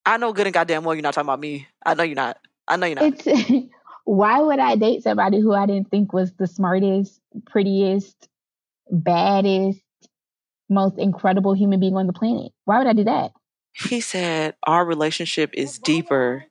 [0.04, 1.68] I know good and goddamn well you're not talking about me.
[1.84, 2.38] I know you're not.
[2.66, 3.26] I know you're not.
[3.26, 3.70] It's
[4.04, 8.28] why would I date somebody who I didn't think was the smartest, prettiest,
[8.90, 9.80] baddest,
[10.68, 12.52] most incredible human being on the planet?
[12.64, 13.32] Why would I do that?
[13.72, 16.44] He said our relationship is deeper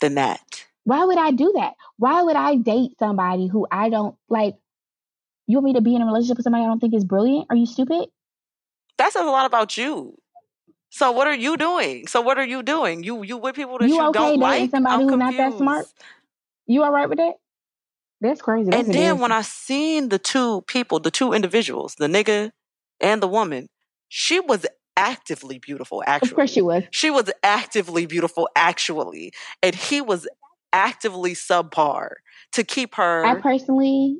[0.00, 0.64] than that.
[0.84, 1.74] Why would I do that?
[1.98, 4.54] Why would I date somebody who I don't like?
[5.46, 7.46] You want me to be in a relationship with somebody I don't think is brilliant?
[7.50, 8.08] Are you stupid?
[8.96, 10.16] That says a lot about you.
[10.90, 12.06] So what are you doing?
[12.06, 13.02] So what are you doing?
[13.04, 14.70] You you with people that you, You okay don't like?
[14.70, 15.86] somebody I'm who's not that smart?
[15.86, 16.04] confused.
[16.66, 17.34] You all right with that?
[18.20, 18.70] That's crazy.
[18.70, 19.32] That's And then when.
[19.32, 22.50] I seen the two people, the two individuals, the nigga
[23.00, 23.68] and the woman,
[24.08, 24.66] she was
[24.96, 26.82] actively beautiful, Actually, of course she was.
[26.90, 29.32] She was actively beautiful, actually.
[29.62, 30.28] And he was
[30.72, 32.10] actively subpar
[32.52, 33.24] to keep her.
[33.26, 34.18] I personally,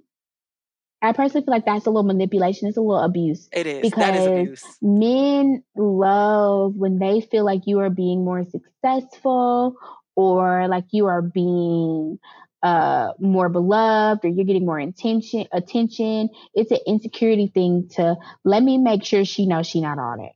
[1.02, 2.68] I personally feel like that's a little manipulation.
[2.68, 3.48] It's a little abuse.
[3.52, 3.90] it is.
[3.92, 4.64] That is because abuse.
[4.82, 9.76] men love when they feel like you are being more successful
[10.14, 12.18] or like you are being
[12.62, 18.62] uh more beloved or you're getting more attention attention it's an insecurity thing to let
[18.62, 20.32] me make sure she knows she not all that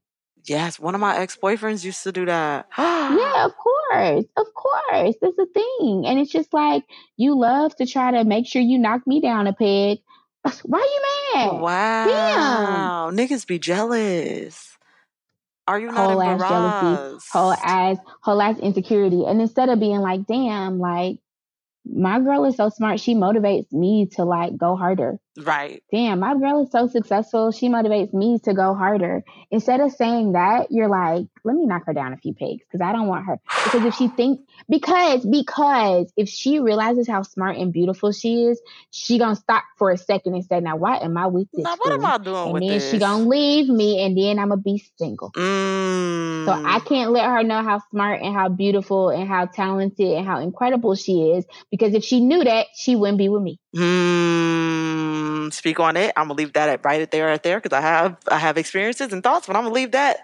[0.47, 2.69] Yes, one of my ex boyfriends used to do that.
[2.79, 6.85] yeah of course of course that's a thing and it's just like
[7.17, 9.99] you love to try to make sure you knock me down a peg
[10.65, 11.03] why you
[11.35, 13.11] mad Wow.
[13.11, 13.17] Damn.
[13.17, 14.77] Niggas be jealous.
[15.67, 19.25] Are you not whole ass jealousy, whole ass, whole ass insecurity.
[19.25, 21.19] And instead of being like, damn, like
[21.87, 25.19] my girl is so smart, she motivates me to like go harder.
[25.37, 25.83] Right.
[25.91, 29.25] Damn, my girl is so successful, she motivates me to go harder.
[29.51, 32.81] Instead of saying that, you're like, let me knock her down a few pegs because
[32.81, 33.41] I don't want her.
[33.65, 38.61] Because if she thinks, because, because if she realizes how smart and beautiful she is,
[38.91, 41.77] she gonna stop for a second and say, now why am I with this Now,
[41.77, 42.07] what am?
[42.07, 42.91] I doing And with then this?
[42.91, 45.33] she gonna leave me and then I'm gonna be single.
[45.33, 46.45] Mm.
[46.45, 50.27] So I can't let her know how smart and how beautiful and how talented and
[50.27, 53.59] how incredible she is because if she knew that, she wouldn't be with me.
[55.25, 55.49] Hmm.
[55.51, 56.13] Speak on it.
[56.17, 58.59] I'm gonna leave that at right at there, right there, because I have I have
[58.59, 60.19] experiences and thoughts, but I'm gonna leave that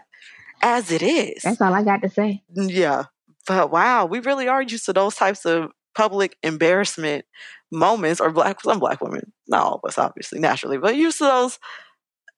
[0.62, 1.42] as it is.
[1.42, 2.42] That's all I got to say.
[2.54, 3.04] Yeah.
[3.46, 7.24] But wow, we really are used to those types of public embarrassment
[7.72, 11.24] moments, or black some black women, not all of us, obviously, naturally, but used to
[11.24, 11.58] those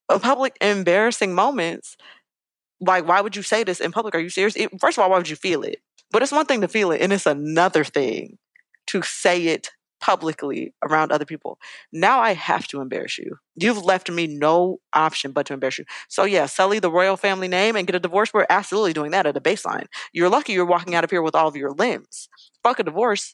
[0.09, 1.97] uh, public embarrassing moments.
[2.79, 4.15] Like, why would you say this in public?
[4.15, 4.55] Are you serious?
[4.55, 5.79] It- First of all, why would you feel it?
[6.11, 8.37] But it's one thing to feel it, and it's another thing
[8.87, 9.69] to say it
[10.03, 11.57] publicly around other people.
[11.93, 13.37] Now I have to embarrass you.
[13.55, 15.85] You've left me no option but to embarrass you.
[16.09, 18.33] So yeah, sully the royal family name and get a divorce.
[18.33, 19.85] We're absolutely doing that at a baseline.
[20.11, 22.27] You're lucky you're walking out of here with all of your limbs.
[22.63, 23.33] Fuck a divorce.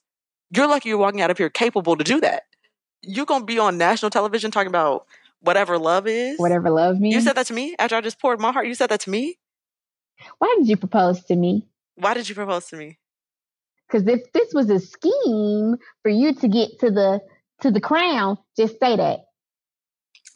[0.56, 2.44] You're lucky you're walking out of here capable to do that.
[3.02, 5.08] You're gonna be on national television talking about
[5.40, 6.38] whatever love is.
[6.38, 7.16] Whatever love means.
[7.16, 8.68] You said that to me after I just poured my heart.
[8.68, 9.40] You said that to me.
[10.38, 11.66] Why did you propose to me?
[11.96, 13.00] Why did you propose to me?
[13.90, 17.22] Because if this was a scheme for you to get to the
[17.62, 19.26] to the crown, just say that.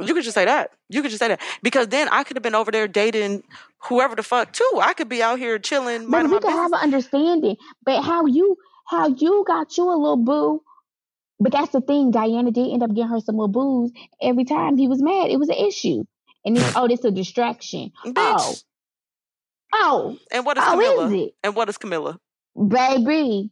[0.02, 0.72] You could just say that.
[0.90, 3.44] You could just say that because then I could have been over there dating
[3.84, 4.80] whoever the fuck too.
[4.82, 6.54] I could be out here chilling, But we my could business.
[6.54, 7.58] have an understanding.
[7.86, 10.62] But how you how you got you a little boo.
[11.40, 12.10] But that's the thing.
[12.12, 13.92] Diana did end up getting her some little booze.
[14.22, 16.04] Every time he was mad, it was an issue.
[16.46, 17.92] And it's oh, this a distraction.
[18.06, 18.16] Bitch.
[18.16, 18.56] Oh,
[19.74, 21.06] oh, And what is how Camilla?
[21.08, 21.36] is it?
[21.44, 22.20] And what is Camilla?
[22.56, 23.52] Baby.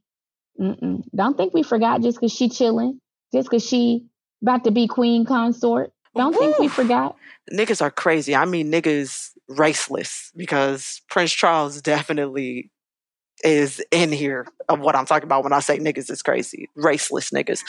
[0.60, 1.04] Mm-mm.
[1.16, 2.99] Don't think we forgot just because she chilling,
[3.34, 4.06] just because she
[4.41, 5.91] about to be queen consort.
[6.16, 7.16] Don't think we forgot.
[7.52, 8.36] Niggas are crazy.
[8.36, 12.70] I mean, niggas raceless because Prince Charles definitely
[13.43, 16.70] is in here of what I'm talking about when I say niggas is crazy.
[16.78, 17.62] Raceless niggas.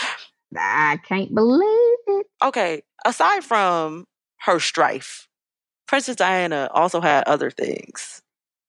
[0.56, 2.26] I can't believe it.
[2.42, 4.06] Okay, aside from
[4.40, 5.28] her strife
[5.92, 8.22] Princess Diana also had other things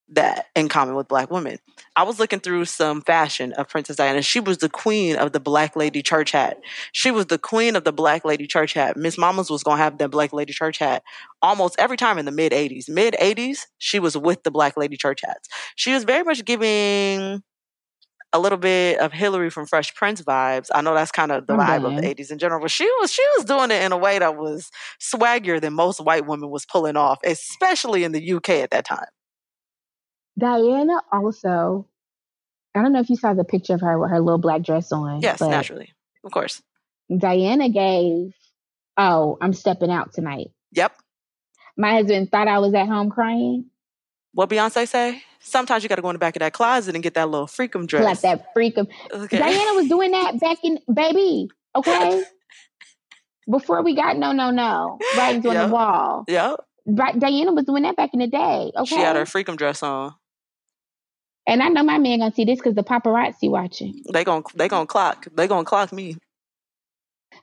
[0.10, 1.58] that in common with black women.
[1.96, 4.24] I was looking through some fashion of Princess Diana.
[4.24, 6.60] She was the queen of the black lady church hat.
[6.92, 8.98] She was the queen of the black lady church hat.
[8.98, 11.04] Miss Mamas was going to have that black lady church hat
[11.42, 12.90] almost every time in the mid 80s.
[12.90, 15.48] Mid 80s, she was with the black lady church hats.
[15.76, 17.44] She was very much giving
[18.36, 20.70] a little bit of Hillary from Fresh Prince vibes.
[20.74, 23.14] I know that's kind of the vibe of the 80s in general, but she was
[23.14, 26.66] she was doing it in a way that was swaggier than most white women was
[26.66, 29.06] pulling off, especially in the UK at that time.
[30.38, 31.88] Diana also,
[32.76, 34.92] I don't know if you saw the picture of her with her little black dress
[34.92, 35.22] on.
[35.22, 35.94] Yes, naturally.
[36.24, 36.62] Of course.
[37.16, 38.34] Diana gave,
[38.98, 40.48] oh, I'm stepping out tonight.
[40.72, 40.94] Yep.
[41.78, 43.66] My husband thought I was at home crying.
[44.34, 45.22] What Beyonce say?
[45.40, 47.48] Sometimes you got to go in the back of that closet and get that little
[47.48, 48.04] freakum dress.
[48.04, 48.88] Like that freakum.
[49.12, 49.38] Okay.
[49.38, 51.50] Diana was doing that back in baby.
[51.76, 52.24] Okay.
[53.50, 56.24] Before we got no no no writings on the wall.
[56.30, 56.62] Yep.
[57.20, 58.72] Diana was doing that back in the day.
[58.76, 58.96] Okay.
[58.96, 60.16] She had her freakum dress on.
[61.48, 64.02] And I know my man gonna see this because the paparazzi watching.
[64.12, 65.28] They gon' they gon' clock.
[65.34, 66.18] They gon' clock me.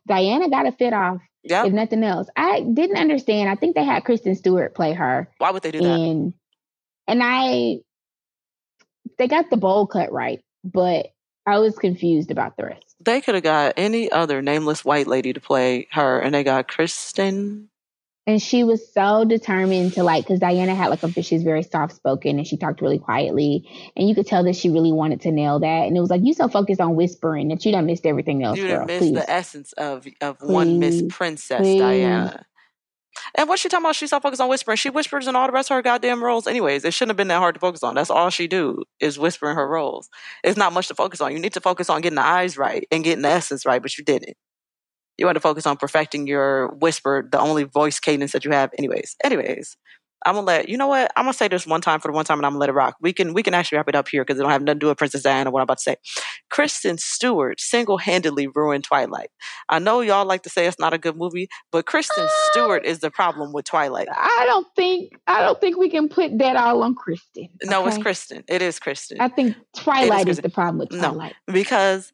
[0.06, 1.66] Diana got a fit off, Yeah.
[1.66, 2.28] if nothing else.
[2.36, 3.48] I didn't understand.
[3.50, 5.28] I think they had Kristen Stewart play her.
[5.38, 5.86] Why would they do that?
[5.86, 6.32] and
[7.08, 7.80] and I
[9.18, 11.08] they got the bowl cut right, but
[11.46, 12.96] I was confused about the rest.
[13.00, 16.68] They could have got any other nameless white lady to play her, and they got
[16.68, 17.68] Kristen.
[18.26, 21.96] And she was so determined to like, because Diana had like a, she's very soft
[21.96, 23.66] spoken and she talked really quietly.
[23.96, 25.86] And you could tell that she really wanted to nail that.
[25.86, 28.58] And it was like, you so focused on whispering that you done missed everything else,
[28.58, 28.86] You girl.
[28.86, 29.14] didn't miss Please.
[29.14, 31.80] the essence of of one Miss Princess Please.
[31.80, 32.44] Diana.
[33.36, 33.96] And what she talking about?
[33.96, 34.76] She's so focused on whispering.
[34.76, 36.46] She whispers in all the rest of her goddamn roles.
[36.46, 37.94] Anyways, it shouldn't have been that hard to focus on.
[37.94, 40.08] That's all she do is whispering her roles.
[40.44, 41.32] It's not much to focus on.
[41.32, 43.96] You need to focus on getting the eyes right and getting the essence right, but
[43.98, 44.36] you didn't.
[45.20, 48.70] You want to focus on perfecting your whisper, the only voice cadence that you have.
[48.78, 49.76] Anyways, anyways,
[50.24, 52.24] I'm gonna let you know what I'm gonna say this one time for the one
[52.24, 52.96] time, and I'm gonna let it rock.
[53.02, 54.84] We can we can actually wrap it up here because it don't have nothing to
[54.84, 55.50] do with Princess Diana.
[55.50, 55.96] What I'm about to say,
[56.50, 59.28] Kristen Stewart single handedly ruined Twilight.
[59.68, 63.00] I know y'all like to say it's not a good movie, but Kristen Stewart is
[63.00, 64.08] the problem with Twilight.
[64.14, 67.48] I don't think I don't think we can put that all on Kristen.
[67.64, 67.98] No, it's?
[67.98, 68.42] Kristen.
[68.48, 70.42] It is Kristen I think Twilight is Kristen.
[70.42, 71.12] the problem with No.
[71.12, 71.34] Twilight.
[71.46, 72.12] because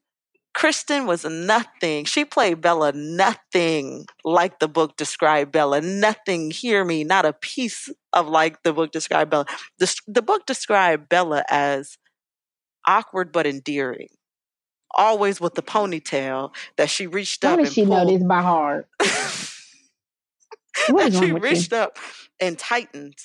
[0.57, 2.07] Kristen was nothing.
[2.07, 5.83] She played Bella nothing like the book described Bella.
[5.83, 6.51] Nothing.
[6.51, 7.05] Hear me.
[7.05, 9.45] Not a piece of like the book described Bella.
[9.79, 11.99] The, the book described Bella as
[12.87, 14.09] awkward but endearing.
[14.95, 18.89] Always with the ponytail that she reached up does did she know this by heart?
[20.89, 21.51] That she with you?
[21.51, 21.99] reached up
[22.39, 23.17] and tightened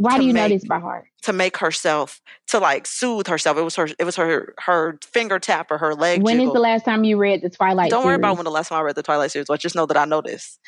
[0.00, 1.06] Why do you know make- this by heart?
[1.22, 3.58] to make herself to like soothe herself.
[3.58, 3.88] It was her.
[3.98, 4.54] It was her.
[4.58, 6.22] Her finger tap or her leg.
[6.22, 6.54] When is jiggle.
[6.54, 7.90] the last time you read the Twilight?
[7.90, 9.58] Don't worry about when the last time I read the Twilight series was.
[9.58, 10.58] Just know that I know this,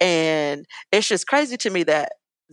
[0.00, 2.12] and it's just crazy to me that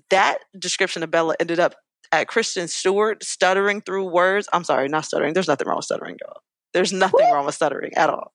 [0.10, 1.76] that description of Bella ended up
[2.12, 4.48] at Kristen Stewart stuttering through words.
[4.54, 5.34] I'm sorry, not stuttering.
[5.34, 6.42] There's nothing wrong with stuttering, y'all.
[6.74, 8.34] There's nothing wrong with stuttering at all.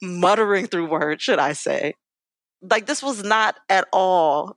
[0.00, 1.94] Muttering through words, should I say?
[2.62, 4.56] Like this was not at all.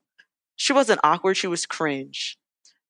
[0.57, 1.37] She wasn't awkward.
[1.37, 2.37] She was cringe.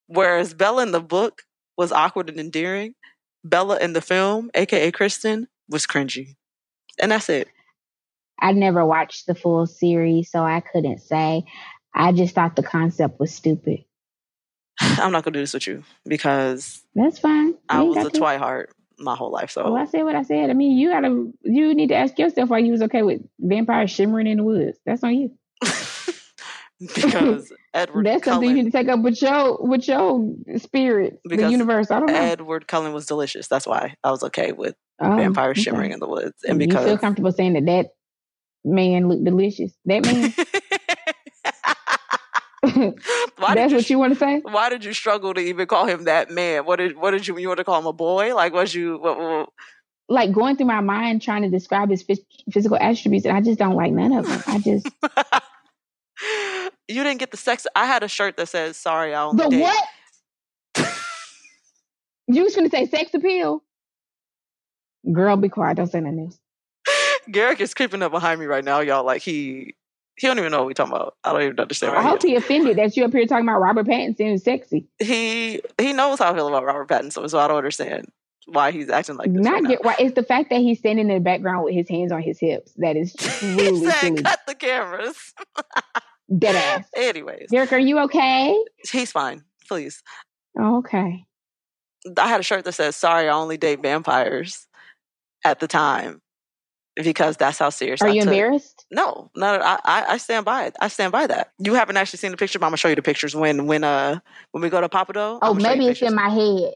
[0.08, 1.44] Whereas Bella in the book
[1.78, 2.96] was awkward and endearing,
[3.44, 6.36] Bella in the film, aka Kristen, was cringy,
[7.00, 7.48] and that's it.
[8.40, 11.46] I never watched the full series, so I couldn't say.
[11.94, 13.86] I just thought the concept was stupid.
[14.80, 17.48] I'm not gonna do this with you because That's fine.
[17.48, 18.20] You I was a to.
[18.20, 18.66] Twihard
[18.98, 19.54] my whole life.
[19.56, 20.50] Well, oh, I So said what I said.
[20.50, 21.32] I mean, you gotta.
[21.44, 24.78] You need to ask yourself why you was okay with vampires shimmering in the woods.
[24.86, 25.32] That's on you.
[26.96, 31.20] because Edward That's something you Cullen, need to take up with your with your spirit,
[31.26, 31.90] the universe.
[31.92, 32.20] I don't know.
[32.20, 33.48] Edward Cullen was delicious.
[33.48, 35.62] That's why I was okay with Oh, vampires okay.
[35.64, 37.88] shimmering in the woods, and because you feel comfortable saying that that
[38.64, 39.74] man looked delicious.
[39.86, 40.34] That man.
[43.38, 44.42] why That's you what you want to say.
[44.42, 46.66] why did you struggle to even call him that man?
[46.66, 48.34] What did what did you you want to call him a boy?
[48.36, 49.50] Like was you what, what,
[50.10, 53.60] Like going through my mind trying to describe his phys- physical attributes, and I just
[53.60, 54.44] don't like none of them.
[54.48, 54.88] I just
[56.88, 57.66] you didn't get the sex?
[57.76, 59.84] I had a shirt that says "Sorry, I only the date." what?
[62.28, 63.64] You was to say sex appeal?
[65.12, 65.78] Girl, be quiet.
[65.78, 66.40] Don't say nothing else.
[67.32, 69.06] Garrick is creeping up behind me right now, y'all.
[69.06, 69.76] Like he
[70.18, 71.16] he don't even know what we talking about.
[71.24, 71.96] I don't even understand.
[71.96, 74.88] I hope he, he offended that you up here talking about Robert Pattinson is sexy.
[75.00, 78.12] he he knows how I feel about Robert Pattinson, so I don't understand
[78.48, 79.44] why he's acting like this.
[79.44, 81.90] Not right get why it's the fact that he's standing in the background with his
[81.90, 85.34] hands on his hips that is he truly, said, truly "Cut the cameras."
[86.38, 86.88] dead ass.
[86.96, 88.56] Anyways, Derek, are you okay?
[88.92, 89.44] he's fine.
[89.68, 90.02] Please.
[90.60, 91.26] Oh, okay.
[92.18, 94.68] I had a shirt that says "Sorry, I only date vampires."
[95.44, 96.22] At the time,
[96.96, 98.02] because that's how serious.
[98.02, 98.86] Are I you took- embarrassed?
[98.92, 100.76] No, no, I, I I stand by it.
[100.82, 101.52] I stand by that.
[101.60, 103.84] You haven't actually seen the picture, but I'm gonna show you the pictures when when
[103.84, 104.20] uh
[104.52, 105.38] when we go to Pappadeaux.
[105.42, 106.10] Oh, I'ma show you maybe it's pictures.
[106.10, 106.74] in my head.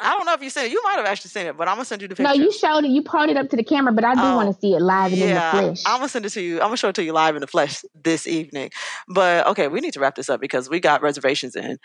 [0.00, 0.72] I don't know if you seen it.
[0.72, 2.32] You might have actually seen it, but I'm gonna send you the picture.
[2.32, 2.90] No, you showed it.
[2.90, 4.80] You pulled it up to the camera, but I do Oh, want to see it
[4.80, 5.82] live and in the flesh.
[5.86, 6.56] I'm gonna send it to you.
[6.56, 8.70] I'm gonna show it to you live in the flesh this evening.
[9.08, 11.78] But okay, we need to wrap this up because we got reservations in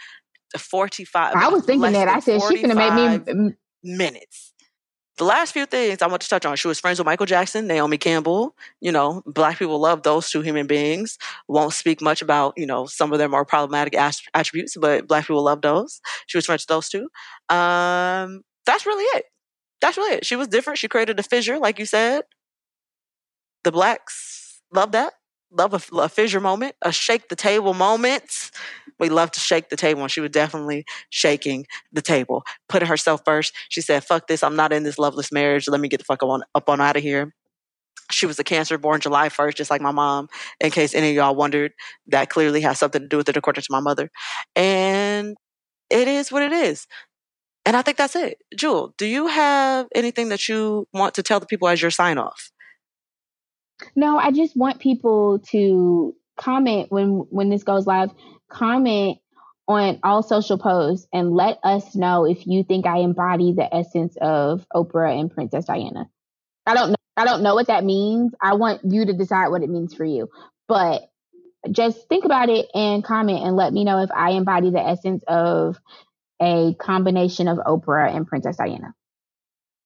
[0.58, 1.36] 45.
[1.36, 2.08] I was thinking that.
[2.08, 3.54] I said she's gonna make me.
[3.84, 4.53] minutes.
[5.18, 6.56] The last few things I want to touch on.
[6.56, 8.56] She was friends with Michael Jackson, Naomi Campbell.
[8.82, 11.20] You know, black people love those two human beings.
[11.48, 13.96] Won't speak much about, you know, some of their more problematic
[14.34, 16.02] attributes, but black people love those.
[16.26, 17.10] She was friends with those two.
[17.56, 19.26] Um, that's really it.
[19.82, 20.26] That's really it.
[20.26, 20.80] She was different.
[20.80, 22.24] She created a fissure, like you said.
[23.64, 25.14] The blacks love that.
[25.52, 28.50] Love a, a fissure moment, a shake the table moment.
[29.00, 33.22] We love to shake the table, and she was definitely shaking the table, putting herself
[33.26, 33.54] first.
[33.70, 34.44] She said, "Fuck this!
[34.44, 35.68] I'm not in this loveless marriage.
[35.68, 37.34] Let me get the fuck on up on out of here."
[38.12, 40.28] She was a Cancer, born July 1st, just like my mom.
[40.60, 41.74] In case any of y'all wondered,
[42.08, 44.12] that clearly has something to do with it, according to my mother.
[44.56, 45.36] And
[45.90, 46.86] it is what it is.
[47.66, 48.40] And I think that's it.
[48.56, 52.18] Jewel, do you have anything that you want to tell the people as your sign
[52.18, 52.52] off?
[53.96, 58.12] No, I just want people to comment when when this goes live.
[58.50, 59.18] Comment
[59.68, 64.18] on all social posts and let us know if you think I embody the essence
[64.20, 66.10] of Oprah and Princess Diana.
[66.66, 66.96] I don't know.
[67.16, 68.34] I don't know what that means.
[68.42, 70.30] I want you to decide what it means for you.
[70.68, 71.04] But
[71.72, 75.24] just think about it and comment and let me know if I embody the essence
[75.28, 75.80] of
[76.42, 78.94] a combination of Oprah and Princess Diana.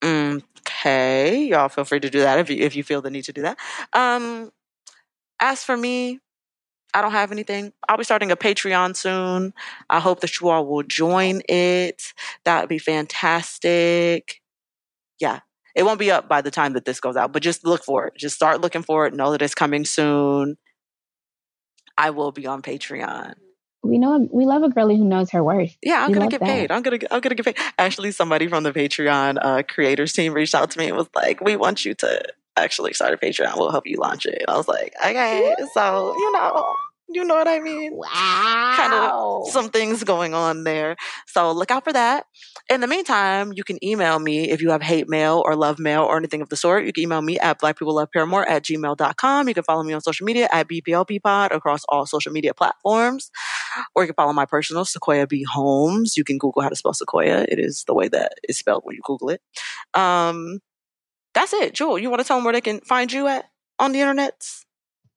[0.04, 3.34] Okay, y'all feel free to do that if you if you feel the need to
[3.34, 3.58] do that.
[3.94, 4.52] Um,
[5.40, 6.20] as for me,
[6.94, 7.74] I don't have anything.
[7.88, 9.54] I'll be starting a Patreon soon.
[9.90, 12.14] I hope that you all will join it.
[12.46, 14.42] That would be fantastic.
[15.20, 15.40] Yeah,
[15.76, 18.08] it won't be up by the time that this goes out, but just look for
[18.08, 18.14] it.
[18.18, 19.14] Just start looking for it.
[19.14, 20.58] Know that it's coming soon.
[21.98, 23.34] I will be on Patreon.
[23.84, 25.78] We know we love a girlie who knows her worth.
[25.82, 26.48] Yeah, I'm We gonna get that.
[26.48, 26.72] paid.
[26.72, 27.58] I'm gonna I'm gonna get paid.
[27.78, 31.42] Actually, somebody from the Patreon uh, creators team reached out to me and was like,
[31.42, 32.22] "We want you to
[32.58, 33.58] actually start a Patreon.
[33.58, 36.76] We'll help you launch it." I was like, "Okay." So you know,
[37.10, 37.96] you know what I mean.
[37.96, 38.74] Wow.
[38.76, 40.98] Kind of some things going on there.
[41.26, 42.26] So look out for that.
[42.70, 46.04] In the meantime, you can email me if you have hate mail or love mail
[46.04, 46.86] or anything of the sort.
[46.86, 49.48] You can email me at blackpeopleloveparamore at gmail.com.
[49.48, 53.32] You can follow me on social media at BPLPpod across all social media platforms.
[53.96, 55.46] Or you can follow my personal, Sequoia B.
[55.50, 56.18] Holmes.
[56.18, 57.46] You can Google how to spell Sequoia.
[57.48, 59.42] It is the way that it's spelled when you Google it.
[59.94, 60.60] Um,
[61.38, 61.74] that's it.
[61.74, 63.46] Jewel, you want to tell them where they can find you at
[63.78, 64.48] on the internet?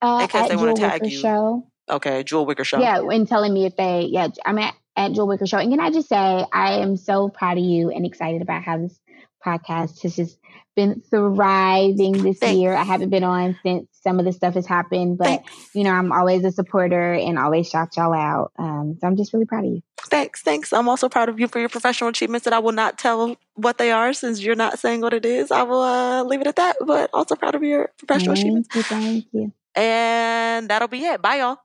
[0.02, 1.18] Uh, in case at they wanna Jewel tag Wicker you.
[1.18, 1.66] Show.
[1.88, 2.78] Okay, Jewel Wicker Show.
[2.78, 5.58] Yeah, and telling me if they, yeah, I'm at, at Jewel Wicker Show.
[5.58, 8.78] And can I just say, I am so proud of you and excited about how
[8.78, 9.00] this
[9.45, 10.38] podcast has just
[10.76, 12.59] been thriving this Thanks.
[12.59, 12.74] year.
[12.74, 15.74] I haven't been on since some of the stuff has happened, but Thanks.
[15.74, 18.53] you know, I'm always a supporter and always shout y'all out.
[18.59, 19.82] Um, so I'm just really proud of you.
[20.05, 20.72] Thanks, thanks.
[20.72, 23.78] I'm also proud of you for your professional achievements that I will not tell what
[23.78, 25.51] they are since you're not saying what it is.
[25.51, 28.74] I will uh, leave it at that, but also proud of your professional achievements.
[28.74, 29.53] You, thank you.
[29.74, 31.20] And that'll be it.
[31.22, 31.59] Bye, y'all.